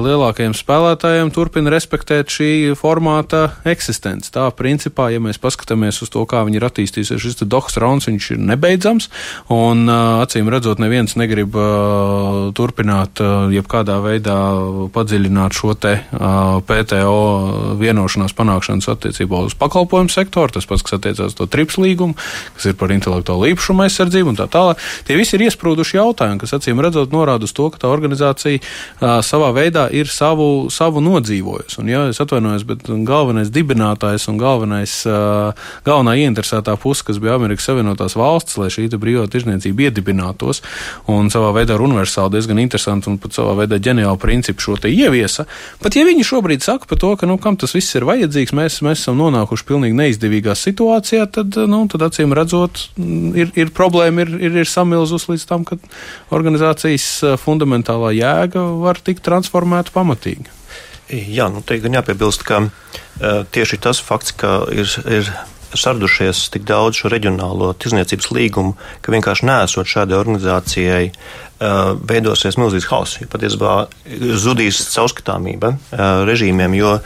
[0.03, 4.31] lielākajiem spēlētājiem turpina respektēt šī formāta eksistenci.
[4.33, 8.07] Tā principā, ja mēs paskatāmies paskatāmies uz to, kā viņi ir attīstījušies, šis Dohas rauns
[8.07, 9.09] ir nebeidzams,
[9.49, 14.37] un acīm redzot, neviens negrib uh, turpināt uh, jebkādā veidā
[14.93, 21.35] padziļināt šo te uh, PTO vienošanās panākšanas attiecībā uz pakalpojumu sektoru, tas pats, kas attiecās
[21.35, 22.15] to trips līgumu,
[22.55, 24.81] kas ir par intelektuālo īpašumu aizsardzību un tā tālāk.
[25.07, 29.19] Tie visi ir iesprūduši jautājumi, kas acīm redzot norāda uz to, ka tā organizācija uh,
[29.25, 31.81] savā veidā ir savu, savu nodzīvojusi.
[31.81, 35.56] Un, ja es atvainojos, bet galvenais dibinātājs un galvenais uh,
[35.87, 40.63] galvenā ieinteresētā puse, kas bija Amerikas Savienotās valsts, lai šī brīvā tirzniecība iedibinātos
[41.11, 44.91] un savā veidā ar universāli diezgan interesantu un pat savā veidā ģeniālu principu šo te
[44.91, 45.47] ieviesa.
[45.83, 48.81] Pat ja viņi šobrīd saka par to, ka, nu, kam tas viss ir vajadzīgs, mēs,
[48.85, 54.35] mēs esam nonākuši pilnīgi neizdevīgā situācijā, tad, nu, tad acīm redzot, ir, ir problēma, ir,
[54.49, 55.79] ir, ir samilzus līdz tam, ka
[56.33, 60.56] organizācijas eh, fundamentālā jēga var tikt transformēta pamatīgi.
[61.07, 65.29] Jā, nu te gan jāpiebilst, ka uh, tieši tas fakts, ka ir, ir
[65.77, 72.89] sardušies tik daudz šo reģionālo tirzniecības līgumu, ka vienkārši nesot šādai organizācijai uh, veidosies milzīgs
[72.91, 73.21] hauss.
[73.31, 73.75] Patiesībā
[74.43, 76.97] zudīs caurskatāmība uh, režīmiem, jo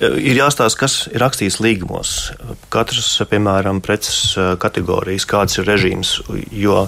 [0.00, 2.14] ir jāstāsta, kas ir rakstīts līgumos.
[2.72, 4.32] Katrs, piemēram, preces
[4.64, 6.14] kategorijas, kāds ir režīms,
[6.56, 6.86] jo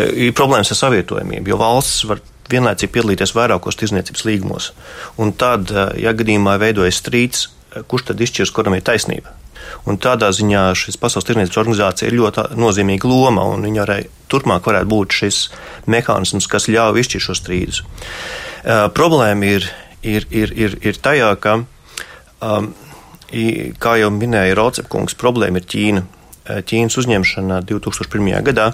[0.00, 4.70] ir problēmas ar savietojamību, jo valsts var vienlaicīgi piedalīties vairākos tirzniecības līgumos.
[5.22, 9.34] Un tad, eh, ja gadījumā veidojas strīds, eh, kurš tad izšķirs, kuram ir taisnība?
[9.86, 14.62] Un tādā ziņā šis Pasaules tirdzniecības organizācija ir ļoti nozīmīga loma, un viņa arī turpmāk
[14.62, 15.48] varētu būt šis
[15.86, 17.82] mehānisms, kas ļauj izšķirt šo strīdus.
[17.82, 19.70] Uh, problēma ir,
[20.02, 21.64] ir, ir, ir, ir tajā, ka,
[22.42, 22.74] um,
[23.78, 26.02] kā jau minēja Raucepkungs, problēma ir Ķīna.
[26.46, 28.42] Ķīnas uzņemšana 2001.
[28.46, 28.72] gadā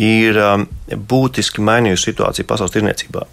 [0.00, 3.24] ir um, būtiski mainījusi situāciju pasaules tirniecībā.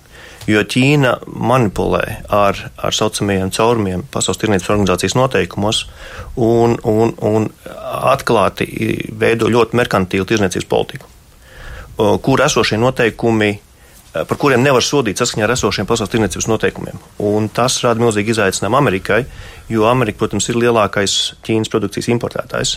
[0.48, 2.04] Jo Ķīna manipulē
[2.36, 5.86] ar tā saucamajiem caurumiem Pasaules tirniecības organizācijas noteikumos
[6.36, 7.48] un, un, un
[8.12, 8.68] atklāti
[9.20, 11.08] veido ļoti merkantīlu tirniecības politiku,
[11.96, 13.54] kur esošie noteikumi
[14.14, 17.00] par kuriem nevar sodīt saskaņā ar esošiem pasaules tirniecības noteikumiem.
[17.26, 19.24] Un tas rada milzīgi izaicinājumu Amerikai,
[19.74, 22.76] jo Amerika, protams, ir lielākais Ķīnas produkcijas importētājs.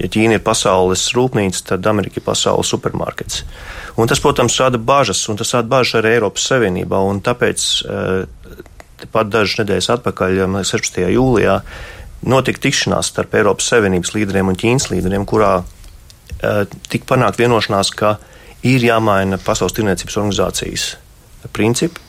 [0.00, 3.44] Ja Ķīna ir pasaules rūpnīca, tad Amerika ir pasaules supermarkets.
[4.00, 6.98] Un tas, protams, rada bažas, un tas rada bažas arī Eiropas Savienībā.
[7.28, 7.66] Tāpēc
[9.14, 10.98] pat dažas nedēļas atpakaļ, 16.
[11.14, 11.60] jūlijā,
[12.26, 15.54] notika tikšanās starp Eiropas Savienības līderiem un Ķīnas līderiem, kurā
[16.90, 18.16] tika panākt vienošanās, ka
[18.66, 20.90] ir jāmaina Pasaules tirniecības organizācijas
[21.54, 22.02] principi.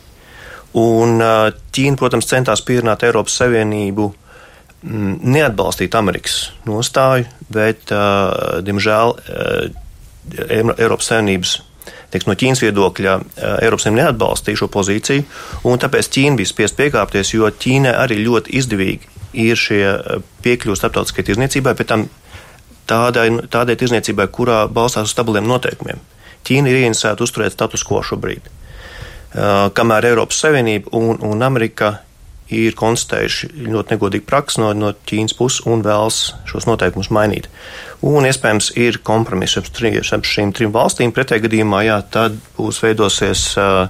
[0.82, 4.24] Un Ķīna, protams, centās pierunāt Eiropas Savienību Mm,
[4.86, 7.89] neatbalstīt Amerikas nostāju, bet,
[8.65, 9.15] diemžēl,
[10.78, 11.56] Eiropas Savienības
[12.13, 13.15] teiks, no Ķīnas viedokļa
[13.65, 15.26] Eiropas Savienība neatbalstīja šo pozīciju,
[15.67, 19.13] un tāpēc Ķīna bija spiest piekāpties, jo Ķīnai arī ļoti izdevīgi
[19.45, 19.82] ir šie
[20.45, 22.08] piekļuvi starptautiskai tirzniecībai, bet tam
[22.89, 26.00] tādai, tādai tirzniecībai, kurā balstās uz stabiliem noteikumiem.
[26.45, 28.48] Ķīna ir ieinteresēta uzturēt status quo šobrīd.
[29.36, 31.98] Uh, kamēr Eiropas Savienība un, un Amerika
[32.53, 37.49] ir konstatējuši ļoti negodīgu praksi no, no Ķīnas puses un vēlas šos noteikumus mainīt.
[38.05, 41.13] Un iespējams ir kompromiss ap šīm trim valstīm.
[41.15, 43.88] Pretējā gadījumā, jā, tad būs veidosies uh,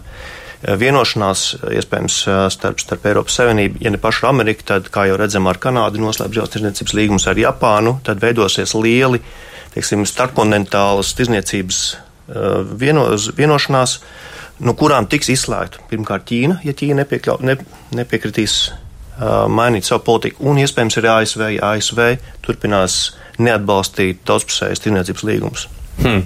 [0.66, 1.44] vienošanās,
[1.76, 2.22] iespējams,
[2.56, 6.40] starp, starp Eiropas Savienību, ja ne pašu Ameriku, tad, kā jau redzam, ar Kanādu noslēpts
[6.40, 9.20] jau tirdzniecības līgums ar Japānu, tad veidosies lieli,
[9.76, 14.00] teiksim, starpkontinentālas tirdzniecības uh, vieno, vienošanās.
[14.00, 17.58] Uh, no kurām tiks izslēgta pirmkārt Ķīna, ja Ķīna nepiekļau, ne,
[17.98, 22.06] nepiekritīs uh, mainīt savu politiku, un iespējams arī ASV, ja ASV
[22.46, 23.00] turpinās
[23.42, 25.68] neatbalstīt daudzpusējas tirniecības līgumus.
[26.00, 26.24] Hmm.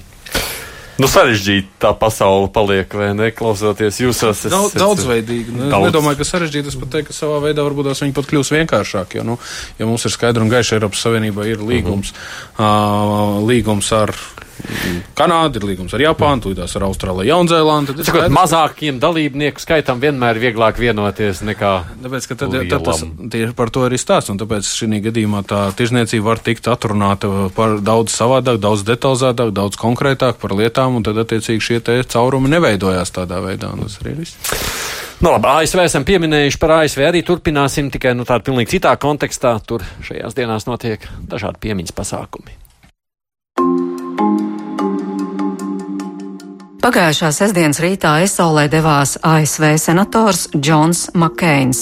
[1.00, 3.30] Nu, sarežģīta tā pasaule paliek, vai ne?
[3.32, 4.42] Klausoties jūsos.
[4.44, 5.54] Es, daudz, daudzveidīgi.
[5.56, 5.88] Nu, daudz.
[5.88, 6.74] Es nedomāju, ka sarežģīta.
[6.74, 9.15] Es pat teiktu, ka savā veidā varbūt tās viņi pat kļūs vienkāršāk.
[9.15, 9.38] Jo, nu,
[9.80, 13.39] ja mums ir skaidrs un gaišs Eiropas Savienībā ir līgums, mm -hmm.
[13.39, 14.12] uh, līgums ar
[15.17, 17.95] Kanāda ir līgums ar Japānu, tūlītās ar Austrāliju, Jaunzēlandi.
[18.00, 21.74] Tas ir mazākiem dalībnieku skaitam vienmēr vieglāk vienoties nekā.
[22.04, 25.62] Tāpēc, ka tad, tad tas tieši par to arī stāsts, un tāpēc šī gadījumā tā
[25.80, 31.19] tirzniecība var tikt atrunāta par daudz savādāk, daudz detalizētāk, daudz konkrētāk par lietām, un tad
[31.24, 34.39] attiecīgi šie te caurumi neveidojās tādā veidā, un tas arī viss.
[35.19, 39.58] Nu, labi, ASV esam pieminējuši par ASV arī turpināsim, tikai nu, tādā pilnīgi citā kontekstā.
[39.67, 42.56] Tur šajās dienās notiek dažādi piemiņas pasākumi.
[46.80, 51.82] Pagājušā sestdienas rītā Esaulē devās ASV senators Džons Makēns.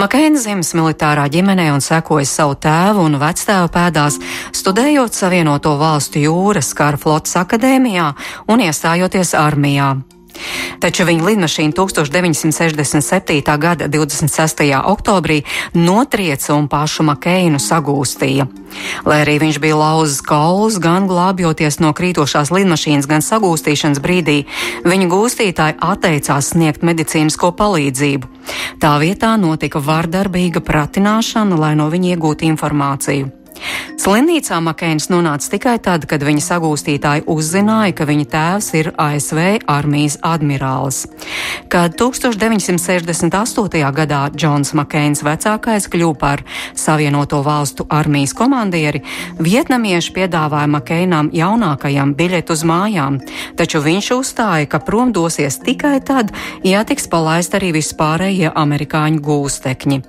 [0.00, 4.16] Makēns dzimis militārā ģimenē un sekoja savu tēvu un vectēvu pēdās,
[4.56, 8.06] studējot Savienoto valstu jūras kara flotas akadēmijā
[8.48, 9.92] un iestājoties armijā.
[10.80, 13.58] Taču viņa lidmašīna 1967.
[13.60, 14.62] gada 26.
[14.80, 15.42] oktobrī
[15.74, 18.46] notrieca un pašu Makeinu sagūstīja.
[19.04, 24.44] Lai arī viņš bija lauzis kaulus, gan glābjoties no krītošās lidmašīnas, gan sagūstīšanas brīdī,
[24.86, 28.30] viņa gūstītāji atteicās sniegt medicīnisko palīdzību.
[28.80, 33.39] Tā vietā notika vardarbīga pratināšana, lai no viņa iegūtu informāciju.
[34.00, 40.16] Slimnīcā Makēns nonāca tikai tad, kad viņa sagūstītāji uzzināja, ka viņa tēvs ir ASV armijas
[40.24, 41.02] admirālis.
[41.68, 43.82] Kad 1968.
[43.98, 49.02] gadā Džons Makēns vecākais kļuva par Savienoto valstu armijas komandieri,
[49.36, 53.20] vietnamieši piedāvāja Makēnam jaunākajam biļetu uz mājām,
[53.60, 56.32] taču viņš uzstāja, ka prom dosies tikai tad,
[56.64, 60.00] ja tiks palaist arī vispārējie amerikāņu gūstekņi.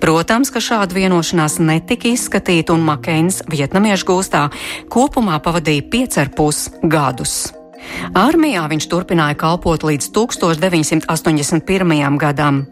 [0.00, 4.44] Protams, ka šāda vienošanās netika izskatīta un Makēns vietnamiešu gūstā
[4.92, 7.34] kopumā pavadīja 5,5 gadus.
[8.16, 12.18] Armijā viņš turpināja kalpot līdz 1981.
[12.22, 12.62] gadam.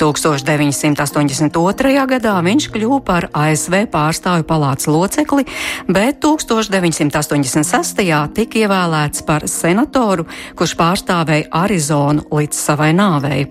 [0.00, 2.06] 1982.
[2.12, 5.44] gadā viņš kļuva par ASV pārstāvju palātas locekli,
[5.88, 8.02] bet 1986.
[8.36, 10.22] tika ievēlēts par senatoru,
[10.56, 13.46] kurš pārstāvēja Arizonu līdz savai nāvei.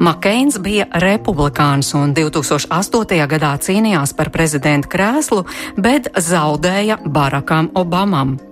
[0.00, 3.26] Makeins bija republikāns un 2008.
[3.30, 5.44] gadā cīnījās par prezidenta krēslu,
[5.76, 8.49] bet zaudēja Barakam Obamam.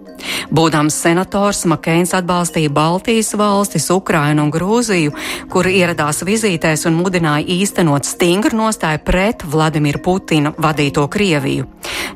[0.51, 5.15] Būdams senators, Makeins atbalstīja Baltijas valstis, Ukrainu un Grūziju,
[5.53, 11.69] kuri ieradās vizītēs un mudināja īstenot stingru nostāju pret Vladimiru Putina vadīto Krieviju.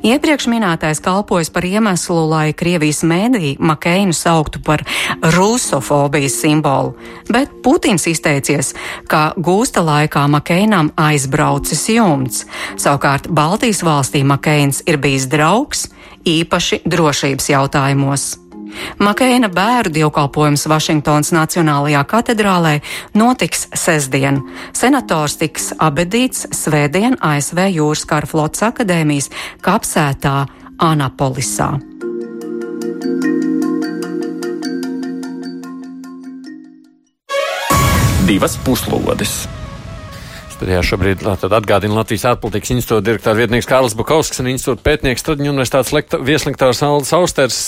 [0.03, 4.83] Iepriekš minētais kalpojas par iemeslu, lai Krievijas mēdī Makeinu sauktu par
[5.37, 6.97] rusofobijas simbolu,
[7.31, 8.73] bet Putins izteicies,
[9.07, 12.47] ka gūsta laikā Makeinam aizbraucis jumts.
[12.75, 15.87] Savukārt Baltijas valstī Makeins ir bijis draugs,
[16.29, 18.31] īpaši drošības jautājumos.
[18.99, 22.79] Makeina bērnu dievkalpojums Vašingtonas Nacionālajā katedrālē
[23.19, 24.41] notiks sestdien.
[24.73, 29.31] Senators tiks abedīts svētdien ASV Jūras kara flotas akadēmijas
[29.65, 30.47] kapsētā
[30.81, 31.75] Anapolisā.
[38.27, 39.62] Divas puslodes!
[40.63, 46.21] Studijā šobrīd atgādina Latvijas ārpolitikas institūta direktora vietnieks Kārlis Bukovskis un institūta pētnieks Traģiņu universitātes
[46.23, 47.59] vieslektors Aldis Austers.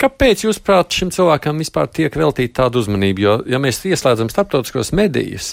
[0.00, 3.20] Kāpēc, jūsuprāt, šim cilvēkam vispār tiek veltīta tāda uzmanība?
[3.26, 5.50] Jo, ja mēs ieslēdzam starptautiskos medijus,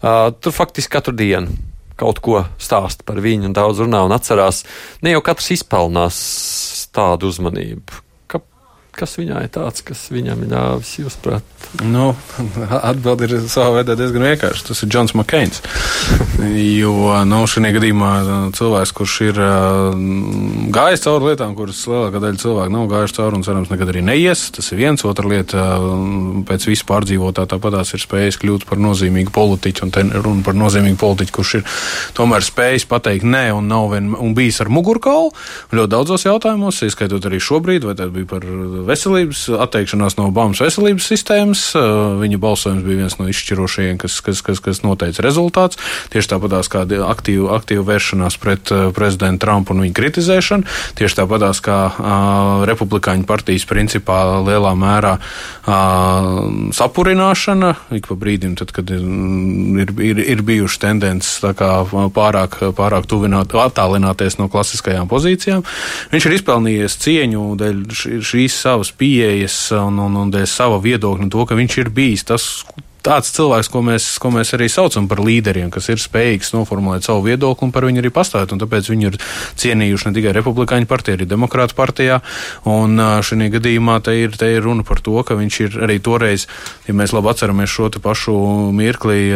[0.00, 1.52] uh, tur faktiski katru dienu
[2.00, 4.62] kaut ko stāsta par viņu un daudz runā un atcerās.
[5.04, 6.24] Ne jau katrs izpelnās
[6.96, 8.07] tādu uzmanību.
[8.98, 11.58] Kas viņā ir tāds, kas viņam ir ļāvis, jūsuprāt?
[11.86, 12.10] Nu,
[12.90, 14.64] Atbilde ir savā veidā diezgan vienkārša.
[14.70, 15.60] Tas ir Džons Makēns.
[16.80, 16.94] jo
[17.28, 18.10] nu, šajā gadījumā
[18.58, 19.38] cilvēks, kurš ir
[20.74, 24.48] gājis cauri lietām, kuras lielākā daļa cilvēku nav gājuši cauri un cerams nekad arī neies,
[24.56, 25.06] tas ir viens.
[25.06, 25.68] Otra lieta,
[26.48, 30.98] pēc visu pārdzīvotā tāpatās ir spējis kļūt par nozīmīgu politiķu, un te runa par nozīmīgu
[31.00, 31.80] politiķu, kurš ir
[32.18, 35.30] tomēr spējis pateikt nē un nav vien, un bijis ar mugurkaulu
[35.74, 38.46] ļoti daudzos jautājumos, ieskaitot arī šobrīd, vai tas bija par
[38.88, 41.64] veselības, atteikšanās no Obamas veselības sistēmas.
[42.22, 45.80] Viņa balsojums bija viens no izšķirošajiem, kas, kas, kas, kas noteica rezultāts.
[46.12, 50.78] Tieši tāpatās kā aktīva, aktīva vēršanās pret prezidentu Trumpu un viņa kritizēšanu.
[50.98, 51.78] Tieši tāpatās kā
[52.68, 55.16] republikāņu partijas principā lielā mērā
[56.78, 64.38] sapurināšana ik pa brīdim, tad, kad ir, ir, ir bijušas tendences pārāk, pārāk tuvināt, attālināties
[64.40, 65.64] no klasiskajām pozīcijām.
[66.12, 67.82] Viņš ir izpelnījies cieņu dēļ
[68.28, 71.90] šīs savas savas pieejas un, un, un dēļ sava viedokļa un to, ka viņš ir
[71.90, 72.44] bijis tas,
[73.08, 77.24] tāds cilvēks, ko mēs, ko mēs arī saucam par līderiem, kas ir spējīgs noformulēt savu
[77.28, 78.52] viedokli un par viņu arī pastāvēt.
[78.58, 79.18] Tāpēc viņi ir
[79.60, 82.20] cienījuši ne tikai Republikāņu partiju, arī Demokrātu partijā.
[82.68, 86.46] Un šajā gadījumā te ir, te ir runa par to, ka viņš ir arī toreiz,
[86.88, 88.34] ja mēs labi atceramies šo pašu
[88.76, 89.32] mirkli,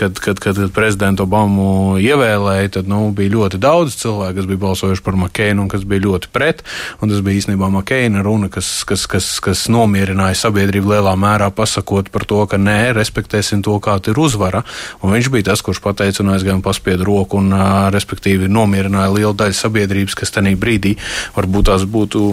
[0.00, 4.62] kad, kad, kad, kad prezidentu Obamu ievēlēja, tad nu, bija ļoti daudz cilvēku, kas bija
[4.64, 6.64] balsojuši par Makeinu un kas bija ļoti pret.
[7.02, 12.10] Un tas bija īstenībā Makeina runa, kas, kas, kas, kas nomierināja sabiedrību lielā mērā, pasakot
[12.14, 14.64] par to, ka nē, respektēsim to, kāda ir uzvara.
[15.02, 17.52] Un viņš bija tas, kurš pateica un aizgāja un paspiedu roku un,
[17.94, 20.96] respektīvi, nomierināja lielu daļu sabiedrības, kas tajā brīdī
[21.36, 22.26] varbūt tās būtu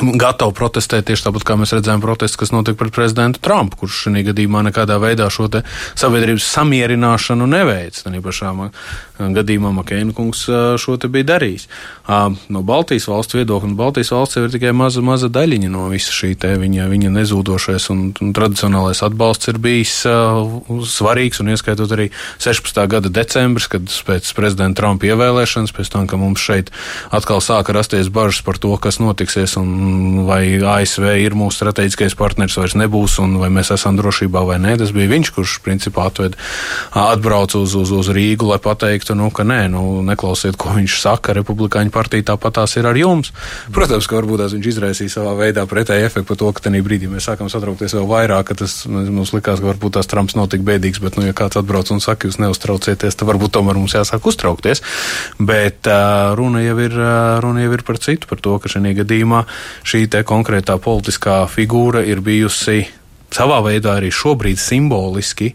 [0.00, 4.26] gatavi protestēt tieši tāpat, kā mēs redzējām protestus, kas notika pret prezidentu Trumpu, kurš šajā
[4.30, 5.48] gadījumā nekādā veidā šo
[5.98, 8.00] sabiedrības samierināšanu neveic.
[8.04, 8.52] Tad pašā
[9.20, 10.46] gadījumā Makeina kungs
[10.80, 11.66] šo te bija darījis.
[12.50, 16.14] No Baltijas valstu viedokļa, un Baltijas valsts jau ir tikai maza, maza daļiņa no visa
[16.14, 19.94] šī te viņa, viņa nezūdošais un, un tradicionālais atbalsts ir bijis
[20.94, 22.08] svarīgs, un ieskaitot arī
[22.40, 22.80] 16.
[22.90, 26.72] gada decembris, kad pēc prezidenta Trumpa ievēlēšanas, pēc tam, ka mums šeit
[27.12, 29.89] atkal sāka rasties bažas par to, kas notiksies un
[30.28, 34.76] vai ASV ir mūsu strateģiskais partners vairs nebūs, un vai mēs esam drošībā vai nē.
[34.80, 36.36] Tas bija viņš, kurš principā atved,
[36.96, 41.34] atbrauca uz, uz, uz Rīgu, lai pateiktu, nu, ka nē, nu, neklausiet, ko viņš saka.
[41.40, 43.32] Republikāņu partija tāpat tās ir ar jums.
[43.74, 47.10] Protams, ka varbūt tās viņš izraisīja savā veidā pretēju efektu par to, ka tajā brīdī
[47.10, 50.64] mēs sākam satraukties vēl vairāk, ka tas mums likās, ka varbūt tās Trumps nav tik
[50.66, 54.26] bēdīgs, bet, nu, ja kāds atbrauc un saka, jūs neuztraucieties, tad varbūt tomēr mums jāsāk
[54.30, 54.82] uztraukties.
[55.38, 58.94] Bet uh, runa, jau ir, uh, runa jau ir par citu, par to, ka šajā
[59.02, 59.44] gadījumā
[59.84, 62.82] šī konkrētā politiskā figūra ir bijusi
[63.30, 65.54] savā veidā arī šobrīd simboliski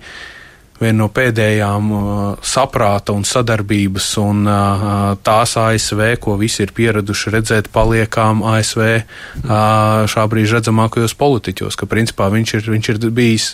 [0.80, 2.08] viena no pēdējām uh,
[2.44, 10.04] saprāta un sadarbības un uh, tās ASV, ko visi ir pieraduši redzēt, paliekām ASV uh,
[10.12, 13.50] šā brīža redzamākajos politiķos, ka principā viņš ir, viņš ir bijis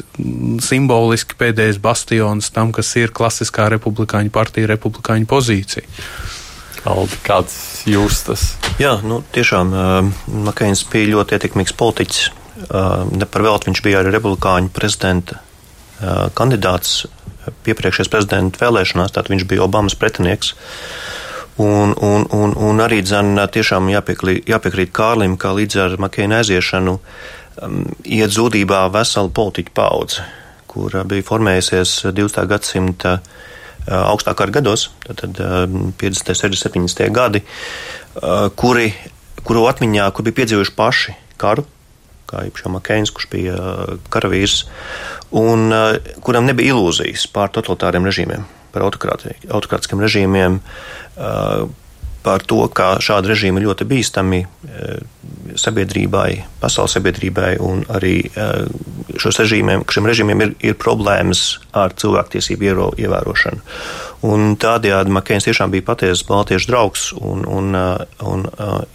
[0.65, 5.85] simboliski pēdējais bastions tam, kas ir klasiskā republikāņu partija, republikāņu pozīcija.
[6.81, 8.43] Aldi, kāds jūs tas?
[8.81, 9.97] Jā, nu, tiešām uh,
[10.47, 12.21] Makēns bija ļoti ietekmīgs politiķis.
[12.61, 17.03] Uh, ne par velti viņš bija arī republikāņu prezidenta uh, kandidāts
[17.65, 20.55] piepriekšējās prezidenta vēlēšanās, tātad viņš bija Obamas pretinieks.
[21.61, 26.97] Un, un, un, un arī dzen, tiešām jāpiekrīt, jāpiekrīt Kārlim, ka līdz ar Makēna aiziešanu
[26.97, 30.25] um, iet zudībā vesela politiķa paudze,
[30.71, 32.49] kur bija formējusies 20.
[32.49, 33.39] gadsimta uh,
[33.87, 37.43] augstākā gados, tad 50, 60, 70 gadi,
[38.59, 38.91] kuri,
[39.47, 41.65] kuru atmiņā, kur bija piedzīvojuši paši karu,
[42.29, 43.57] kā īpaši Makēns, kurš bija
[44.13, 44.63] karavīrs,
[45.35, 45.73] un
[46.23, 50.61] kuram nebija ilūzijas pār totalitāriem režīmiem, par autokrātiskiem režīmiem,
[52.23, 54.41] par to, ka šādi režīmi ir ļoti bīstami
[55.57, 56.29] sabiedrībai,
[56.61, 58.15] pasaules sabiedrībai un arī
[59.19, 62.69] šos režīmiem, šiem režīmiem ir, ir problēmas ar cilvēktiesību
[63.01, 63.61] ievērošanu.
[64.31, 67.73] Un tādējādi Makēns tiešām bija patiesas baltiešu draugs un, un,
[68.21, 68.45] un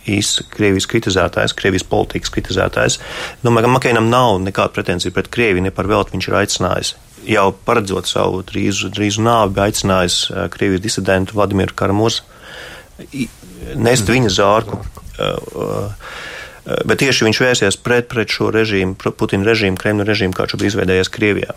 [0.06, 3.00] īsts Krievijas kritizētājs, Krievijas politikas kritizētājs.
[3.42, 6.94] Domāju, ka Makēnam nav nekāda pretenzija pret Krieviju, ne par velti viņš ir aicinājis
[7.26, 10.20] jau paredzot savu drīzu, drīzu nāvi, aicinājis
[10.54, 12.22] Krievijas disidentu Vladimiru Karamozu
[13.76, 14.80] nest viņa zārku.
[16.66, 21.12] Bet tieši viņš vērsies pret, pret šo režīmu, Putina režīmu, Kremļa režīmu, kā šobrīd izveidējies
[21.14, 21.54] Krievijā.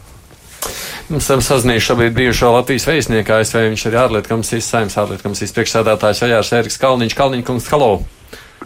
[1.09, 3.63] Mums esam sazinājuši šobrīd bijušo Latvijas vēstnieku ASV.
[3.71, 7.15] Viņš ir ārlietu komisijas saimnes ārlietu komisijas priekšsēdētājs Ojārs Eriks Kalniņš.
[7.17, 7.93] Kalniņkungs, halo!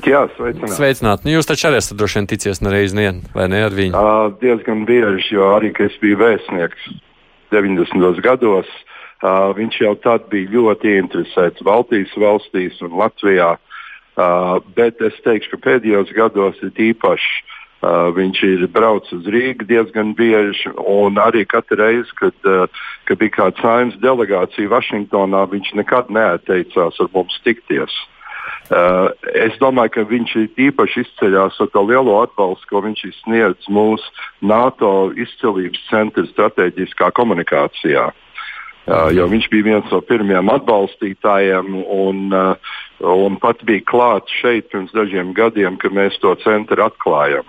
[0.04, 0.74] Jā, sveicināt.
[0.76, 1.24] Sveicināt.
[1.24, 3.96] Nu, jūs taču arī esat droši vien ticies nereiz nien, vai ne ar viņu?
[3.96, 6.90] Uh, diezgan bieži, jo arī, kad es biju vēstnieks
[7.54, 8.20] 90.
[8.26, 8.93] gados, uh,
[9.24, 13.56] viņš jau tad bija ļoti interesēts Baltijas valstīs un Latvijā.
[14.14, 17.40] Uh, bet es teikšu, ka pēdējos gados ir īpaši
[17.84, 20.72] Uh, viņš ir braucis uz Rīgu diezgan bieži,
[21.20, 22.72] arī katru reizi, kad, uh,
[23.04, 27.92] kad bija kāda saimnes delegācija Vašingtonā, viņš nekad neatteicās ar mums tikties.
[28.72, 34.16] Uh, es domāju, ka viņš īpaši izceļas ar to lielo atbalstu, ko viņš sniedz mūsu
[34.40, 38.08] NATO izcilības centra strateģiskā komunikācijā.
[38.14, 38.23] Uh,
[39.16, 42.74] jo viņš bija viens no pirmajiem atbalstītājiem un, uh,
[43.14, 47.48] un pat bija klāts šeit pirms dažiem gadiem, kad mēs to centru atklājām.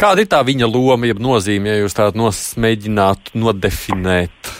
[0.00, 2.28] Kāda ir tā viņa loma, jeb nozīme, ja jūs tādu
[2.60, 4.52] mēģinātu nodefinēt?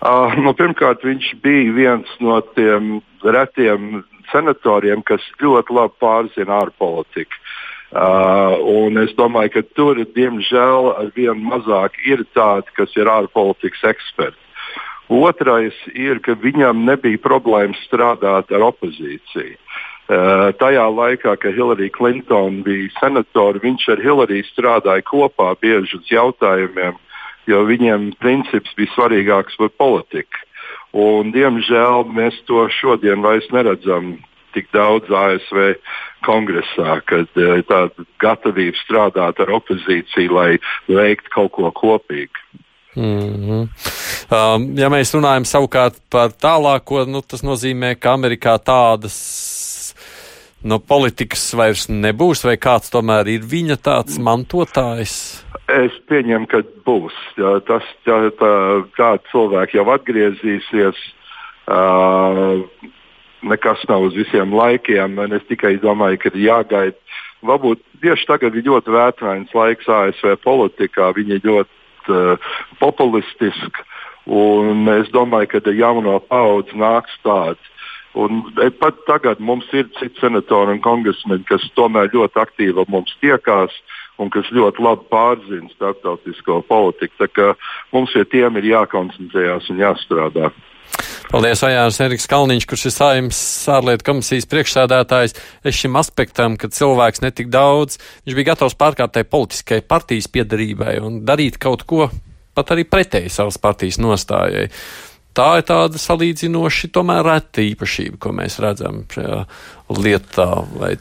[0.00, 7.36] Uh, nu, pirmkārt, viņš bija viens no tiem retiem senatoriem, kas ļoti labi pārzina ārpolitiku.
[7.90, 8.54] Uh,
[9.02, 14.49] es domāju, ka tur, diemžēl, ar vien mazāk ir tādi, kas ir ārpolitikas eksperti.
[15.10, 19.56] Otrais ir, ka viņam nebija problēmas strādāt ar opozīciju.
[20.10, 26.10] Uh, tajā laikā, kad Hillary Clinton bija senatore, viņš ar Hillary strādāja kopā bieži uz
[26.10, 26.96] jautājumiem,
[27.50, 30.46] jo viņiem princips bija svarīgāks par politiku.
[30.94, 34.16] Un, diemžēl mēs to šodien vairs neredzam
[34.54, 35.76] tik daudz ASV
[36.26, 40.50] kongresā, kad uh, tāda gatavība strādāt ar opozīciju, lai
[40.90, 42.46] veiktu kaut ko kopīgu.
[42.96, 43.68] Mm -hmm.
[44.34, 49.16] um, ja mēs runājam savukārt par tālāko, nu, tas nozīmē, ka Amerikā tādas
[50.62, 55.44] no politikas vairs nebūs, vai kāds tomēr ir viņa tāds mantotājs?
[55.70, 57.14] Es pieņemu, ka būs.
[57.38, 58.54] Jā, tas tā, tā,
[58.96, 60.98] tā cilvēki jau atgriezīsies.
[61.70, 62.66] Uh,
[63.42, 65.18] nekas nav uz visiem laikiem.
[65.36, 66.96] Es tikai domāju, ka ir jāgaida.
[67.46, 71.12] Varbūt tieši tagad ir ļoti vētrains laiks ASV politikā.
[71.16, 71.79] Viņi ļoti
[72.10, 72.52] uh,
[72.82, 73.86] populistiski.
[74.30, 77.70] Un es domāju, ka jauno paudze nāks tāds.
[78.18, 83.14] Un e, pat tagad mums ir citi senatori un kongresmeni, kas tomēr ļoti aktīvi mums
[83.22, 83.74] tiekās
[84.20, 87.14] un kas ļoti labi pārzina starptautisko politiku.
[87.22, 87.46] Tā kā
[87.94, 90.50] mums pie tiem ir jākoncentrējas un jāstrādā.
[91.30, 95.36] Paldies, Ajāns Eriks Kalniņš, kurš ir saimnes ārlietu komisijas priekšsēdētājs.
[95.62, 101.20] Es šim aspektam, ka cilvēks netik daudz, viņš bija gatavs pārkārtai politiskai partijas piedarībai un
[101.28, 102.08] darīt kaut ko
[102.58, 104.66] pat arī pretēji savas partijas nostājai
[105.36, 109.44] tā ir tāda salīdzinoši tomēr reta īpašība, ko mēs redzam šajā
[110.00, 110.50] lietā.
[110.80, 110.96] Vai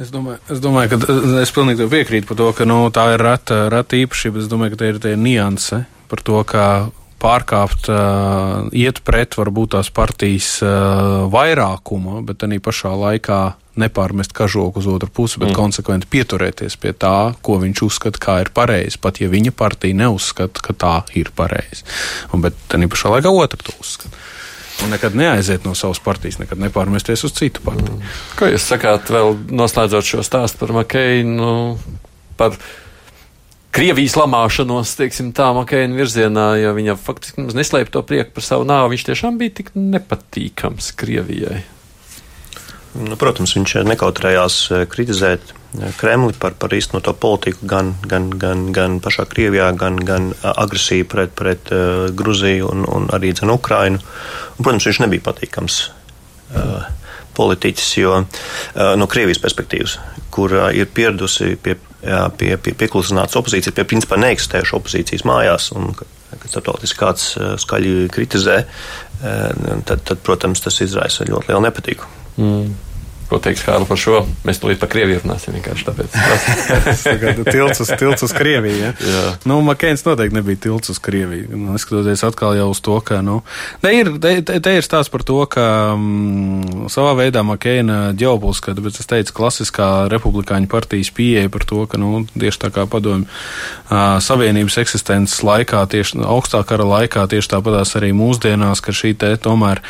[0.00, 3.66] Es domāju, es domāju, ka es pilnīgi piekrītu par to, ka nu, tā ir reta,
[3.68, 4.40] reta īpašība.
[4.40, 6.68] Es domāju, ka tā ir tie nianse par to, kā
[7.20, 13.40] pārkāpt, uh, iet pret varbūt tās partijas uh, vairākumu, bet arī pašā laikā
[13.80, 15.56] nepārmest kažoku uz otru pusi, bet mm.
[15.56, 20.64] konsekventi pieturēties pie tā, ko viņš uzskata, kā ir pareizi, pat ja viņa partija neuzskata,
[20.64, 21.86] ka tā ir pareizi.
[22.34, 24.12] Bet tā pašā laikā otra to uzskata.
[24.80, 27.98] Un nekad neaiziet no savas partijas, nekad nepārmesties uz citu partiju.
[27.98, 28.12] Mm.
[28.38, 31.50] Ko jūs sakāt, vēl noslēdzot šo stāstu par Makeinu?
[32.40, 32.56] Par
[33.70, 38.96] Krievijas lamāšanos, teiksim, tā Makeina virzienā, jo viņa faktiski neslēpj to prieku par savu nāvi.
[38.96, 41.60] Viņš tiešām bija tik nepatīkams Krievijai.
[42.98, 48.64] Nu, protams, viņš nekautrējās eh, kritizēt eh, Kremli par, par īstenoto politiku gan, gan, gan,
[48.74, 54.02] gan pašā Krievijā, gan, gan agresiju pret, pret uh, Gruziju un, un arī Ukrainu.
[54.02, 56.90] Un, protams, viņš nebija patīkams uh,
[57.40, 58.20] politiķis, jo
[59.00, 59.96] no Krievijas perspektīvas,
[60.30, 61.78] kur ir pieradusi pie,
[62.38, 67.32] pie, pie pieklusinātas opozīcijas, pie principā neeksistējušas opozīcijas mājās, un kad starptautiski kāds
[67.64, 68.60] skaļi kritizē,
[69.20, 72.12] tad, tad, protams, tas izraisa ļoti lielu nepatīku.
[72.38, 72.70] Mm.
[73.30, 74.20] Ko teiks Kārlis par šo?
[74.42, 76.16] Mēs tulīt par Krieviju runāsim vienkārši tāpēc.
[76.86, 78.78] Tas ir tilts uz, tilts uz Krieviju.
[78.80, 78.90] Ja?
[79.06, 79.20] Jā.
[79.46, 81.46] Nu, Makēns noteikti nebija tilts uz Krieviju.
[81.54, 83.40] Nu, neskatoties atkal jau uz to, ka, nu,
[83.84, 88.98] ne ir, te, te ir stāsts par to, ka mm, savā veidā Makēna ģeopolitiskā, tāpēc
[88.98, 93.30] es teicu, klasiskā republikāņu partijas pieeja par to, ka, nu, tieši tā kā padomju
[94.26, 99.82] savienības eksistences laikā, tieši augstā kara laikā, tieši tāpatās arī mūsdienās, ka šī te tomēr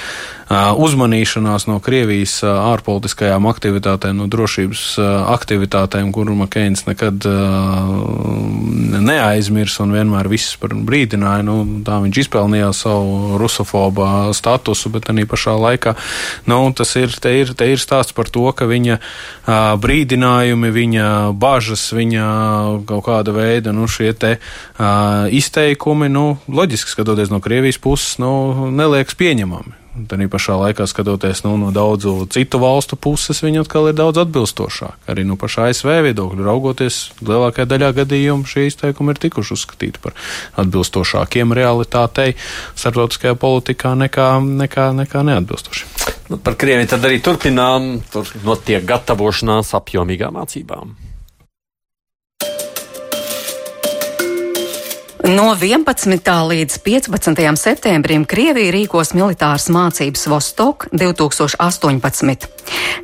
[0.50, 4.98] uzmanīšanās no Krievijas ārpolitiskajā politiskajām aktivitātēm, no drošības
[5.30, 7.22] aktivitātēm, kuru Makeins nekad
[9.00, 11.44] neaizmirs un vienmēr viss par brīdināja.
[11.46, 15.94] Nu, tā viņš izpelnījās savu rusofobā statusu, bet arī pašā laikā
[16.50, 18.98] nu, tas ir, te ir, te ir stāsts par to, ka viņa
[19.80, 21.08] brīdinājumi, viņa
[21.38, 22.26] bažas, viņa
[22.86, 24.38] kaut kāda veida nu, šie te
[25.30, 29.79] izteikumi, nu, loģiski skatoties no Krievijas puses, nu, neliekas pieņemami.
[29.90, 35.10] Tad pašā laikā skatoties nu, no daudzu citu valstu puses, viņi atkal ir daudz atbilstošāki.
[35.10, 40.14] Arī no paša ASV viedokļa raugoties, lielākajā daļā gadījumu šie izteikumi ir tikuši uzskatīti par
[40.62, 42.36] atbilstošākiem realitātei
[42.78, 44.30] starptautiskajā politikā nekā,
[44.62, 45.90] nekā, nekā neatbilstoši.
[46.30, 47.96] Nu, par Krieviju tad arī turpinām.
[48.14, 51.09] Tur notiek gatavošanās apjomīgām mācībām.
[55.24, 56.48] No 11.
[56.48, 57.56] līdz 15.
[57.60, 62.46] septembrim Krievija rīkos militāras mācības Vostok 2018.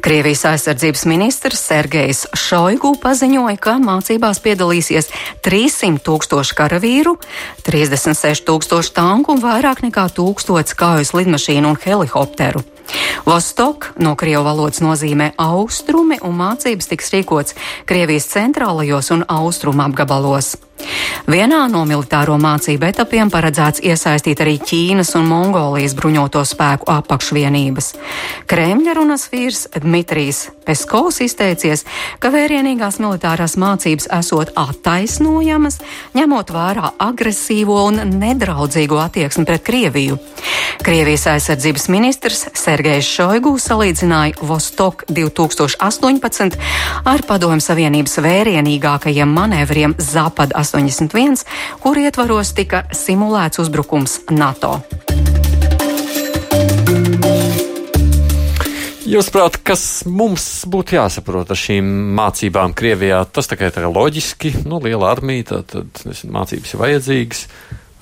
[0.01, 5.11] Krievijas aizsardzības ministrs Sergejs Šoigu paziņoja, ka mācībās piedalīsies
[5.45, 7.19] 300 tūkstoši karavīru,
[7.69, 12.64] 36 tūkstoši tanku un vairāk nekā tūkstots kaujas lidmašīnu un helikopteru.
[13.26, 17.57] Vostok no krievu valodas nozīmē austrumi, un mācības tiks rīkots
[17.89, 20.55] Krievijas centrālajos un austrumu apgabalos.
[21.26, 27.89] Vienā no militāro mācību etapiem paredzēts iesaistīt arī Ķīnas un Mongolijas bruņoto spēku apakšvienības.
[28.51, 31.84] Kremļa runas vīrs Dmitrijs Peskovs izteicies,
[32.22, 35.80] ka vērienīgās militārās mācības esot attaisnojamas,
[36.18, 40.20] ņemot vērā agresīvo un nedraudzīgo attieksmi pret Krieviju.
[40.87, 42.47] Krievijas aizsardzības ministrs
[42.77, 46.57] Sergejs Šoigu salīdzināja Vostok 2018
[47.09, 51.47] ar Padomju Savienības vērienīgākajiem manevriem Zapad 81,
[51.81, 54.74] kur ietvaros tika simulēts uzbrukums NATO.
[59.09, 63.22] Jūsuprāt, kas mums būtu jāsaprot ar šīm mācībām Krievijā?
[63.24, 67.47] Tas tikai tā kā loģiski, nu, liela armija, tad, tad nezinu, mācības ir vajadzīgas,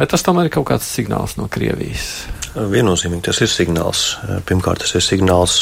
[0.00, 2.24] vai tas tomēr ir kaut kāds signāls no Krievijas?
[2.54, 4.04] Viennozīmīgi tas ir signāls.
[4.46, 5.56] Pirmkārt, tas ir signāls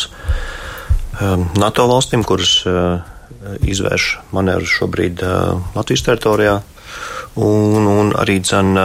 [1.21, 3.01] um, NATO valstīm, kuras uh,
[3.65, 5.23] izvērš manevrus šobrīd
[5.75, 6.59] Latvijas teritorijā
[7.41, 8.77] un, un arī dzen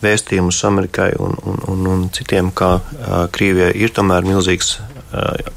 [0.00, 2.78] vēstījumus Amerikai un, un, un, un citiem, ka
[3.34, 4.78] Krievijai ir tomēr milzīgs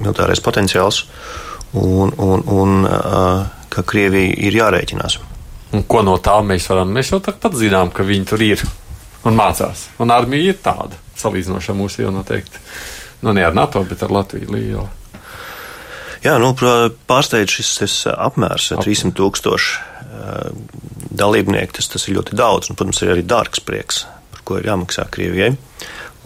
[0.01, 1.03] militārais potenciāls
[1.79, 2.87] un, un, un
[3.73, 5.19] ka Krievija ir jārēķinās.
[5.73, 6.91] Un ko no tā mēs varam?
[6.93, 8.61] Mēs jau tāpat zinām, ka viņi tur ir
[9.25, 9.87] un mācās.
[10.03, 12.61] Un armija ir tāda, salīdzinoši ar mūsu jau noteikti.
[13.24, 14.86] Nu, ne ar NATO, bet ar Latviju lielu.
[16.24, 19.93] Jā, nu, pārsteidz šis apmērs- 300 tūkstoši
[21.13, 22.69] dalībnieki, tas, tas ir ļoti daudz.
[22.69, 25.53] Un, protams, ir arī dārgs prieks, par ko ir jāmaksā Krievijai.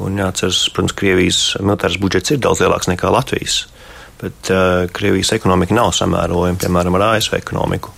[0.03, 3.63] Un jāatceras, protams, Krievijas militārais budžets ir daudz lielāks nekā Latvijas.
[4.21, 7.93] Bet uh, Krievijas ekonomika nav samērojama, piemēram, ar ASV ekonomiku.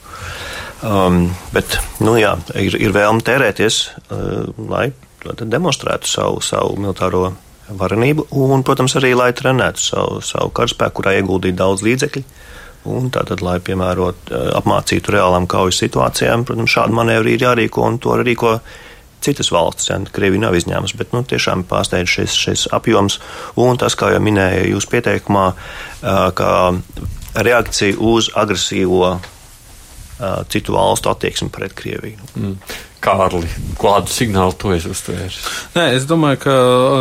[0.79, 4.89] Um, bet, nu jā, ir, ir vēlme tērēties, uh, lai
[5.25, 7.33] demonstrētu savu, savu militāro
[7.69, 12.23] varenību un, protams, arī lai trenētu savu, savu karaspēku, kurā ieguldīt daudz līdzekļu.
[12.89, 17.99] Un tātad, lai piemērot, eh, apmācītu reālām kaujas situācijām, protams, šādu manevru ir jārīko un
[17.99, 18.59] to rīko
[19.21, 19.89] citas valstis.
[19.89, 23.19] Ja, Krievija nav izņēmums, bet nu, tiešām pārsteidz šis, šis apjoms
[23.59, 26.81] un tas, kā jau minēja jūs pieteikumā, eh, kā
[27.35, 32.17] reakcija uz agresīvo eh, citu valstu attieksmi pret Krieviju.
[32.35, 32.55] Mm.
[32.99, 33.47] Kārli,
[33.79, 35.37] kādu signālu tu esi uztvēris?
[35.71, 36.53] Nē, es domāju, ka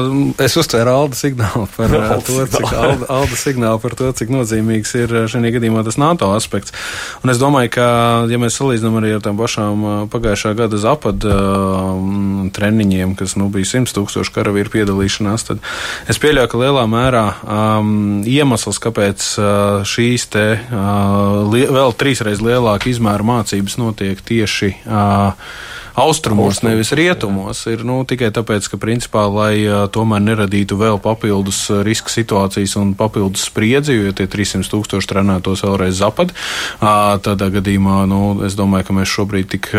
[0.06, 4.10] um, es uztvēru Alda signālu par uh, Alda to, cik, Alda, Alda signālu par to,
[4.14, 6.74] cik nozīmīgs ir uh, šajā gadījumā tas NATO aspekts.
[7.24, 7.86] Un es domāju, ka,
[8.30, 13.48] ja mēs salīdzinām arī ar tām pašām uh, pagājušā gada zapad um, treniņiem, kas nu,
[13.54, 15.66] bija 100 tūkstoši karavīru piedalīšanās, tad
[16.06, 17.90] es pieļauju, ka lielā mērā um,
[18.22, 19.50] iemesls, kāpēc uh,
[19.88, 25.34] šīs te uh, vēl trīsreiz lielāka izmēra mācības notiek tieši uh,
[25.98, 27.64] austrumos, nevis rietumos.
[27.70, 33.48] Ir nu, tikai tāpēc, ka principā, lai tomēr neradītu vēl papildus riska situācijas un papildus
[33.50, 36.34] spriedzi, jo tie 300 tūkstoši trenētos vēlreiz zapad,
[36.78, 39.70] tādā gadījumā, nu, es domāju, ka mēs šobrīd tik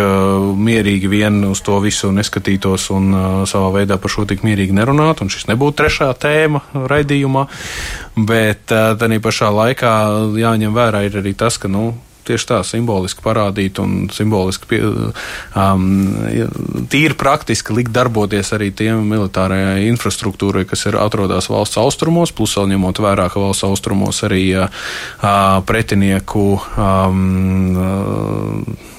[0.59, 3.09] mierīgi vien uz to visu neskatītos un
[3.49, 7.47] savā veidā par šo tik mierīgi nerunātu, un šis nebūtu trešā tēma raidījumā,
[8.29, 9.95] bet tā pašā laikā
[10.39, 11.93] jāņem vērā ir arī tas, ka, nu,
[12.29, 14.81] tieši tā simboliski parādīt un simboliski pie,
[15.57, 15.87] um,
[16.91, 22.71] tīri praktiski likt darboties arī tiem militārajai infrastruktūrai, kas ir atrodas valsts austrumos, plus vēl
[22.75, 24.69] ņemot vērā, ka valsts austrumos arī uh,
[25.67, 27.27] pretinieku um,
[27.75, 28.95] uh,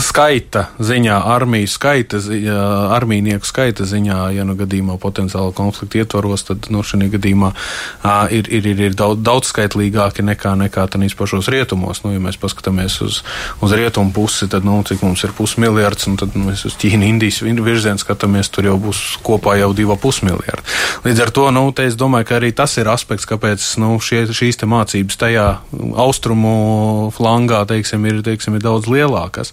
[0.00, 2.56] skaita ziņā, armiju skaita, ziņā,
[2.96, 8.48] armijnieku skaita ziņā, ja nu gadījumā potenciāli konflikti ietvaros, tad nu, šajā gadījumā uh, ir,
[8.48, 12.02] ir, ir, ir daudz, daudz skaitlīgāki nekā, nekā tādīs pašos rietumos.
[12.06, 13.20] Nu, ja mēs paskatāmies uz,
[13.62, 17.08] uz rietumu pusi, tad nu, cik mums ir pusmiljards, un tad nu, mēs uz Ķīnu,
[17.12, 20.64] Indijas virzienu skatāmies, tur jau būs kopā jau divi pusmiljardi.
[21.06, 24.60] Līdz ar to nu, es domāju, ka arī tas ir aspekts, kāpēc nu, šie, šīs
[24.62, 25.46] mācības tajā
[26.00, 29.52] austrumu flangā teiksim, ir, teiksim, ir daudz lielākas.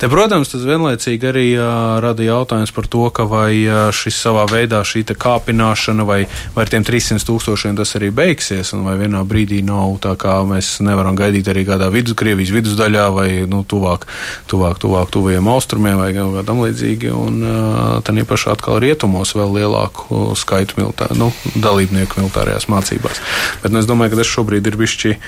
[0.00, 4.46] Te, protams, tas vienlaicīgi arī uh, rada jautājums par to, ka vai uh, šis savā
[4.50, 9.22] veidā šī kāpināšana vai, vai ar tiem 300 tūkstošiem tas arī beigsies, un vai vienā
[9.28, 14.06] brīdī nav tā kā mēs nevaram gaidīt arī kādā vidus, Krievijas vidusdaļā vai nu, tuvāk,
[14.50, 19.58] tuvāk, tuvāk tuvajiem austrumiem vai kā tam līdzīgi, un uh, tad īpaši atkal rietumos vēl
[19.60, 23.22] lielāku skaitu militā, nu, dalībnieku militārajās mācībās.
[23.62, 25.18] Bet nu, es domāju, ka tas šobrīd ir bišķi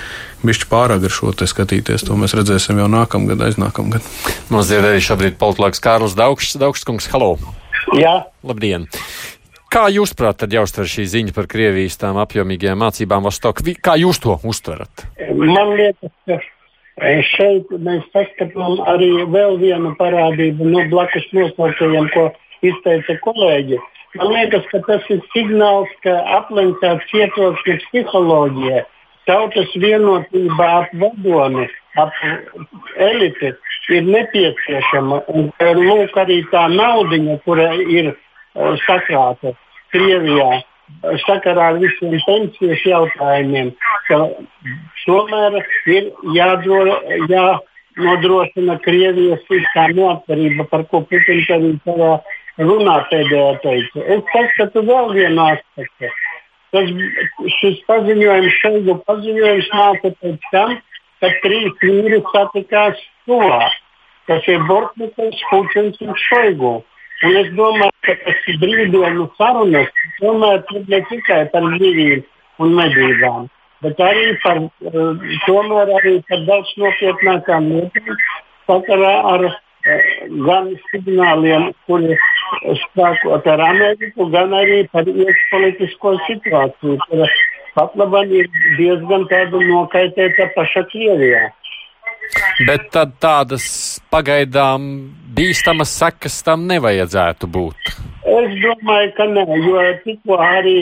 [0.45, 2.05] bišķi pārāk ar šo skatīties.
[2.07, 4.05] To mēs redzēsim jau nākamgad, aiznākamgad.
[4.51, 7.09] Mums ir arī šobrīd politologs Kārlis Daugšs, Daugškungs.
[7.11, 7.35] Halo!
[7.97, 8.27] Jā.
[8.47, 8.87] Labdien!
[9.73, 13.59] Kā jūs, prāt, tad jāuztver šī ziņa par Krievijas tām apjomīgajām mācībām Vostok?
[13.83, 15.03] Kā jūs to uztverat?
[15.35, 16.39] Man liekas, ka
[17.33, 22.29] šeit mēs saskatām arī vēl vienu parādību no blakus nosauktajiem, ko
[22.65, 23.81] izteica kolēģi.
[24.17, 28.85] Man liekas, ka tas ir signāls, ka aplenkts cietoksnis psiholoģijai
[29.27, 31.67] tautas vienotība ap vadoni,
[31.99, 32.15] ap
[33.09, 33.51] eliti
[33.93, 35.21] ir nepieciešama.
[35.33, 39.53] Un, lūk, arī tā naudiņa, kura ir uh, sakrāta
[39.93, 40.61] Krievijā,
[41.25, 43.73] sakarā ar visiem pensijas jautājumiem,
[44.07, 44.19] ka
[45.05, 45.59] tomēr
[45.93, 46.81] ir jādro,
[47.31, 49.43] jānodrošina Krievijas
[49.95, 52.17] neatkarība, par ko Putins arī savā
[52.57, 54.07] runā pēdējā teica.
[54.15, 56.11] Es saskatu vēl vienu aspektu
[56.75, 56.89] Tas,
[57.61, 60.73] šis paziņojums, šādu paziņojums nāca pēc tam,
[61.23, 63.65] kad trīs vīri satikās Tuvā.
[64.27, 66.73] Tas ir Bortnieks, Puķins un Šoigu.
[67.25, 69.87] Un es domāju, ka tas ir brīvdienu sarunas,
[70.19, 70.61] tomēr
[70.91, 73.47] ne tikai par dzīvību un medībām,
[73.85, 74.59] bet arī par,
[75.47, 78.21] tomēr arī par daudz nopietnākām lietām
[78.67, 79.47] sakarā ar
[80.45, 82.17] gan signāliem, kuri
[82.83, 87.29] spēkot ar Ameriku, gan arī par iekšpolitisko situāciju, kura
[87.77, 88.49] pat labāk ir
[88.79, 91.47] diezgan nokaitēta paša Krievijā.
[92.67, 93.65] Bet tad tādas
[94.11, 94.87] pagaidām
[95.37, 97.91] bīstamas sekas tam nevajadzētu būt.
[98.27, 100.77] Es domāju, ka nē, jo tikko arī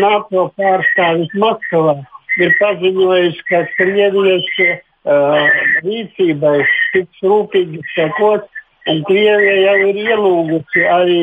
[0.00, 1.96] NATO pārstāvis Maskavā
[2.42, 5.48] ir paziņojis, ka Krievijas uh,
[5.86, 6.58] rīcībai
[6.92, 8.50] tiks rūpīgi sekot,
[8.90, 11.20] un Krievija jau ir ielūgusi arī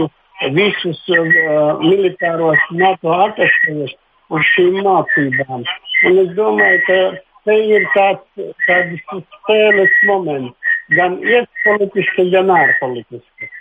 [0.56, 3.94] visus uh, militāros NATO attīstības
[4.34, 5.66] uz šīm mācībām.
[6.10, 7.00] Un es domāju, ka
[7.46, 9.04] te ir tāds, tāds
[9.40, 13.52] spēles moments, gan iekšpolitiski, gan ārpolitiski.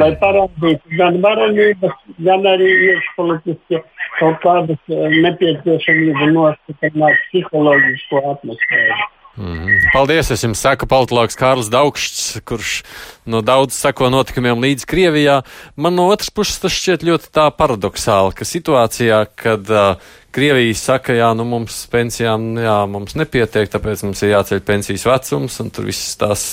[0.00, 3.82] Lai parādītu gan varenības, gan arī iekšpolitiski
[4.18, 4.94] kaut kādas
[5.26, 9.10] nepieciešamību nostiprināt psiholoģisko atmosfēru.
[9.32, 9.78] Mm.
[9.94, 10.28] Paldies!
[10.34, 12.82] Es jums saku, politologs Kārls Daugšs, kurš
[13.24, 15.38] no daudz sako notikumiem līdz Krievijā.
[15.80, 21.16] Man no otras puses tas šķiet ļoti tā paradoxāli, ka situācijā, kad uh, Krievija saka,
[21.16, 25.88] jā, nu mums pensijām, jā, mums nepietiek, tāpēc mums ir jāceļ pensijas vecums, un tur
[25.88, 26.44] viss tās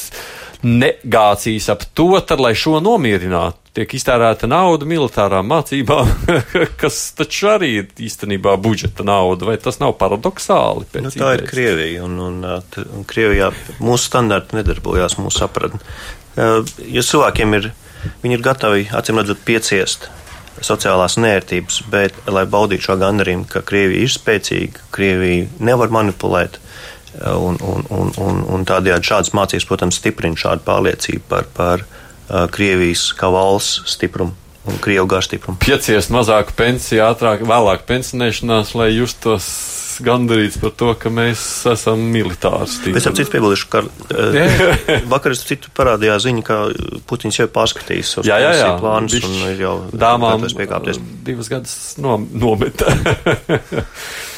[0.64, 6.10] negācijas ap to, tad, lai šo nomierinātu, tiek iztērēta nauda militārām mācībām,
[6.82, 9.48] kas taču arī ir īstenībā budžeta nauda.
[9.50, 10.88] Vai tas nav paradoxāli?
[11.00, 15.80] Nu, tā ir Krievija, un, un, un Krievijā mūsu standarti nedarbojās, mūsu sapratne.
[16.36, 17.72] Ja cilvēkiem ir,
[18.24, 20.10] viņi ir gatavi, acīm redzot, pieciest
[20.66, 26.60] sociālās nērtības, bet, lai baudītu šo gandarījumu, ka Krievija ir spēcīga, Krievija nevar manipulēt,
[27.10, 31.82] Un, un, un, un, un tādējādi šādas mācības, protams, stiprina šādu pārliecību par, par
[32.54, 34.36] Krievijas kā valsts stiprumu
[34.70, 35.58] un Krievu garu stiprumu.
[35.64, 39.48] Pieciest mazāku pensiju, ātrāk, vēlāk pensionēšanās, lai justos
[40.06, 42.80] gandarīts par to, ka mēs esam militārs.
[42.94, 46.62] Es ap citu piebildīšu, ka uh, vakar es citu parādījā ziņu, ka
[47.10, 48.72] Putins jau pārskatījis savus jā, jā, jā.
[48.82, 51.02] plānus un ir jau dāmām piekāpties.
[51.28, 52.90] Divas gadus no, nometa.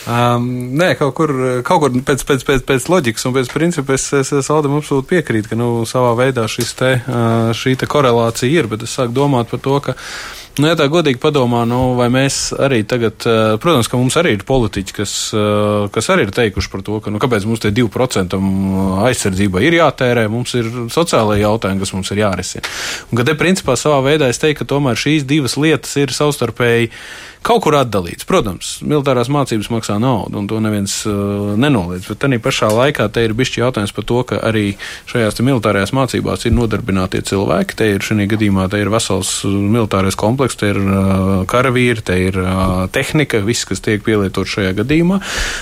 [0.02, 0.48] Um,
[0.82, 1.32] nē, kaut kur,
[1.62, 5.12] kaut kur pēc, pēc, pēc, pēc loģikas un pēc principa es, es, es Aldam absolūti
[5.12, 6.90] piekrītu, ka nu, savā veidā te,
[7.54, 9.96] šī te korelācija ir, bet es sāku domāt par to, ka
[10.60, 14.34] Nu, ja tā godīgi padomā, nu, vai mēs arī tagad, uh, protams, ka mums arī
[14.36, 17.72] ir politiķi, kas, uh, kas arī ir teikuši par to, ka, nu, kāpēc mums tie
[17.78, 18.40] 2%
[19.08, 22.68] aizsardzība ir jātērē, mums ir sociālai jautājumi, kas mums ir jārisina.
[23.08, 26.92] Un, kad te principā savā veidā es teiktu, ka tomēr šīs divas lietas ir savstarpēji
[27.46, 28.26] kaut kur atdalīts.
[28.30, 32.08] Protams, militārās mācības maksā naudu, un to neviens uh, nenoliedz.
[32.12, 34.76] Bet tā pašā laikā te ir bijis jautājums par to, ka arī
[35.10, 37.78] šajās militārajās mācībās ir nodarbinātie cilvēki.
[37.78, 42.20] Te ir šī gadījumā te ir vesels uh, militārais komplekss, te ir uh, karavīri, te
[42.30, 45.22] ir uh, tehnika, viss, kas tiek pielietot šajā gadījumā.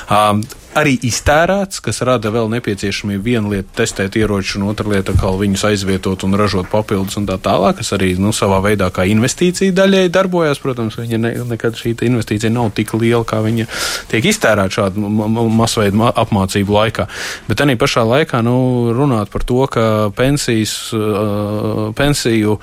[0.09, 0.43] Uh,
[0.77, 5.65] arī iztērēts, kas rada vēl nepieciešamību vienu lietu testēt ieroču, un otra lieta kā viņus
[5.71, 10.05] aizvietot un ražot papildus un tā tālāk, kas arī nu, savā veidā kā investīcija daļai
[10.13, 10.61] darbojas.
[10.61, 13.65] Protams, viņa ne, nekad šī investīcija nav tik liela, kā viņa
[14.11, 15.09] tiek iztērēta šādu
[15.55, 17.09] masveidu apmācību laikā.
[17.49, 18.59] Bet arī pašā laikā nu,
[18.95, 19.83] runāt par to, ka
[20.15, 22.59] pensijas, uh, pensiju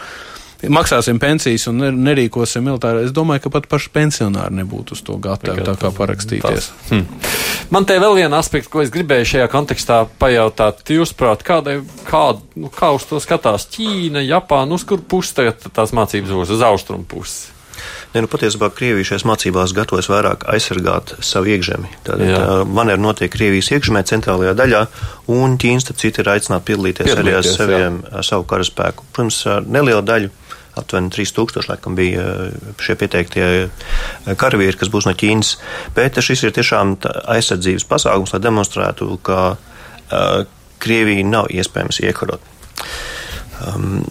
[0.72, 3.04] maksāsim pensijas un nerīkosim militāri.
[3.06, 6.70] Es domāju, ka pat paši pensionāri nebūtu uz to gatavi tā kā parakstīties.
[6.90, 7.06] Hmm.
[7.74, 10.84] Man te vēl viena aspekta, ko es gribēju šajā kontekstā pajautāt.
[10.96, 12.22] Jūsuprāt, kādai, kā,
[12.56, 16.64] nu, kā uz to skatās Ķīna, Japāna, uz kur pusi tagad tās mācības būs, uz
[16.64, 17.52] austrumu pusi?
[18.14, 21.90] Ne, nu, patiesībā Krievija šajās mācībās gatavojas vairāk aizsargāt savu iekšzemi.
[22.06, 22.22] Tad
[22.70, 24.80] manevri notiek Krievijas iekšzemē, centrālajā daļā,
[25.36, 28.24] un Ķīnas citi ir aicināti piedalīties, piedalīties arī ar saviem, jā.
[28.30, 29.04] savu karaspēku.
[29.12, 30.32] Protams, neliela daļa
[30.76, 35.56] aptuveni 3000 laikam bija eh, šie pieteiktie eh, karavīri, kas būs no Ķīnas.
[35.96, 36.96] Bet šis ir tiešām
[37.36, 40.44] aizsardzības pasākums, lai demonstrētu, ka uh,
[40.82, 42.42] Krievija nav iespējams iekarot.
[43.66, 44.02] Um,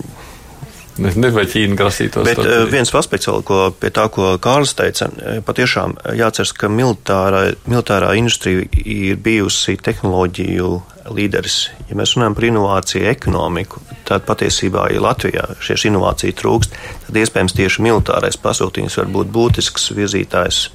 [0.95, 2.23] Nezinu, vai Ķīna grasītos.
[2.27, 5.09] Bet uh, viens aspekts vēl, ko pie tā, ko Kārlis teica,
[5.45, 10.69] patiešām jāceras, ka militārā, militārā industrija ir bijusi tehnoloģiju
[11.13, 11.57] līderis.
[11.89, 16.77] Ja mēs runājam par inovāciju ekonomiku, tad patiesībā, ja Latvijā šīs inovācijas trūkst,
[17.07, 20.67] tad iespējams tieši militārais pasūtījums var būt būtisks virzītājs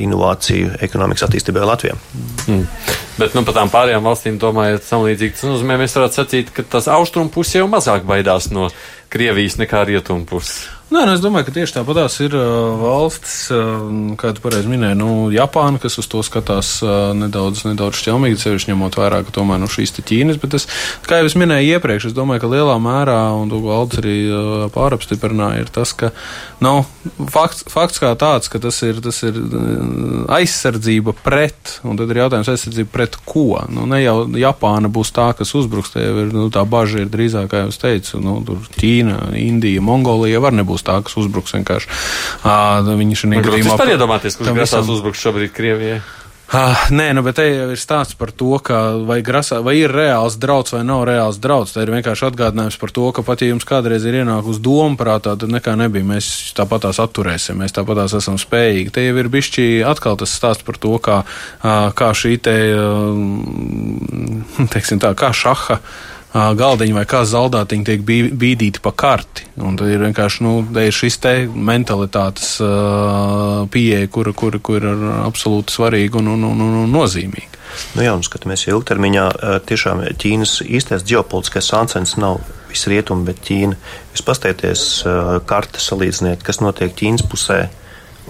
[0.00, 1.96] inovāciju ekonomikas attīstībai Latvijā.
[2.48, 2.64] Mm.
[3.18, 6.88] Bet nu, par tām pārējām valstīm domājot, samlīdzīgi tas nozīmē, mēs varētu sacīt, ka tas
[6.90, 8.70] austrumu pusi jau mazāk baidās no
[9.14, 10.64] Krievijas nekā rietumu puses.
[10.94, 13.80] Nē, nu, es domāju, ka tieši tāpatās ir uh, valsts, uh,
[14.20, 18.70] kā tu pareizi minēji, nu, Japāna, kas uz to skatās uh, nedaudz, nedaudz šķelmīgi, sevišķi
[18.70, 20.68] ņemot vērā, ka tomēr nu, šīs Ķīnas, bet es,
[21.08, 24.52] kā jau es minēju iepriekš, es domāju, ka lielā mērā, un to Aldis arī uh,
[24.74, 26.12] pārapstiprināja, ir tas, ka,
[26.62, 26.76] nu,
[27.32, 29.40] fakts, fakts kā tāds, ka tas ir, tas ir
[30.30, 33.64] aizsardzība pret, un tad ir jautājums aizsardzība pret ko?
[33.66, 37.50] Nu, ne jau Japāna būs tā, kas uzbruks, tie ir, nu, tā bažas ir drīzāk,
[37.50, 38.38] kā jau es teicu, nu,
[38.78, 41.88] Ķīna, Indija, Mongolija var nebūt nebūs tā, kas uzbruks vienkārši.
[42.44, 43.78] Uh, viņi šajā gadījumā.
[43.78, 46.02] Jūs iedomāties, kurš grasās uzbrukt šobrīd Krievijai?
[46.54, 49.90] Uh, nē, nu, bet te jau ir stāsts par to, ka vai, grasā, vai ir
[49.90, 51.72] reāls draudz vai nav reāls draudz.
[51.72, 55.34] Tā ir vienkārši atgādinājums par to, ka pat ja jums kādreiz ir ienākusi doma prātā,
[55.40, 56.06] tad nekā nebija.
[56.12, 58.92] Mēs tāpat tās atturēsim, mēs tāpat tās esam spējīgi.
[58.94, 61.22] Te jau ir bišķi atkal tas stāsts par to, kā,
[61.96, 62.58] kā šī te,
[64.76, 65.80] teiksim tā, kā šaha
[66.34, 69.46] galdiņi vai kā zaldātiņi tiek bīdīti pa karti.
[69.62, 72.56] Un tad ir vienkārši nu, ir šis te mentalitātes
[73.70, 77.62] pieeja, kura, kura, kura ir absolūti svarīga un, un, un, un nozīmīga.
[77.94, 79.28] Nu jā, un skatāmies ilgtermiņā,
[79.66, 83.78] tiešām Ķīnas īstais ģeopolitiskais sāncens nav visi rietumi, bet Ķīna.
[84.14, 84.84] Jūs pastieties
[85.50, 87.64] kartes salīdziniet, kas notiek Ķīnas pusē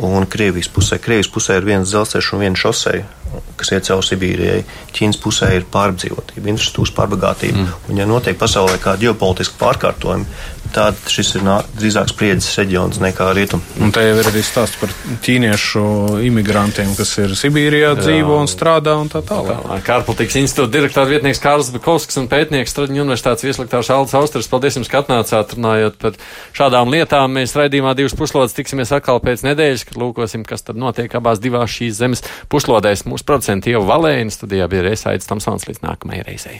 [0.04, 1.00] un Krievijas pusē.
[1.00, 3.23] Krievijas pusē ir viens dzelzceļš un viena šoseja
[3.58, 4.64] kas iet cauri Sibīrijai.
[4.94, 7.64] Ķīnas pusē ir pārdzīvotība, infrastruktūras pārbagātība.
[7.64, 7.88] Mm.
[7.90, 10.26] Un, ja notiek pasaulē kādi ģeopolitiski pārkārtojumi,
[10.74, 11.44] tad šis ir
[11.78, 13.66] drīzāk spriedzes reģions nekā rietums.
[13.82, 14.90] Un te jau ir arī stāsts par
[15.24, 15.84] ķīniešu
[16.26, 19.62] imigrantiem, kas ir Sibīrijā dzīvo un strādā un tā tālāk.
[19.86, 24.50] Kārpolitikas institūta direktora vietnieks Kārls Bekovskis un pētnieks Straģiņu universitātes vieslektārs Aldis Austers.
[24.50, 26.18] Paldies jums, ka atnācāt runājot par
[26.56, 27.38] šādām lietām.
[27.38, 31.70] Mēs raidījumā divas puslodes tiksimies atkal pēc nedēļas, kad lūkosim, kas tad notiek abās divās
[31.70, 33.06] šīs zemes puslodēs.
[33.24, 36.58] Mūsu producenti jau Valēna studijā bija Reisaids Tamsons līdz nākamajai reizei.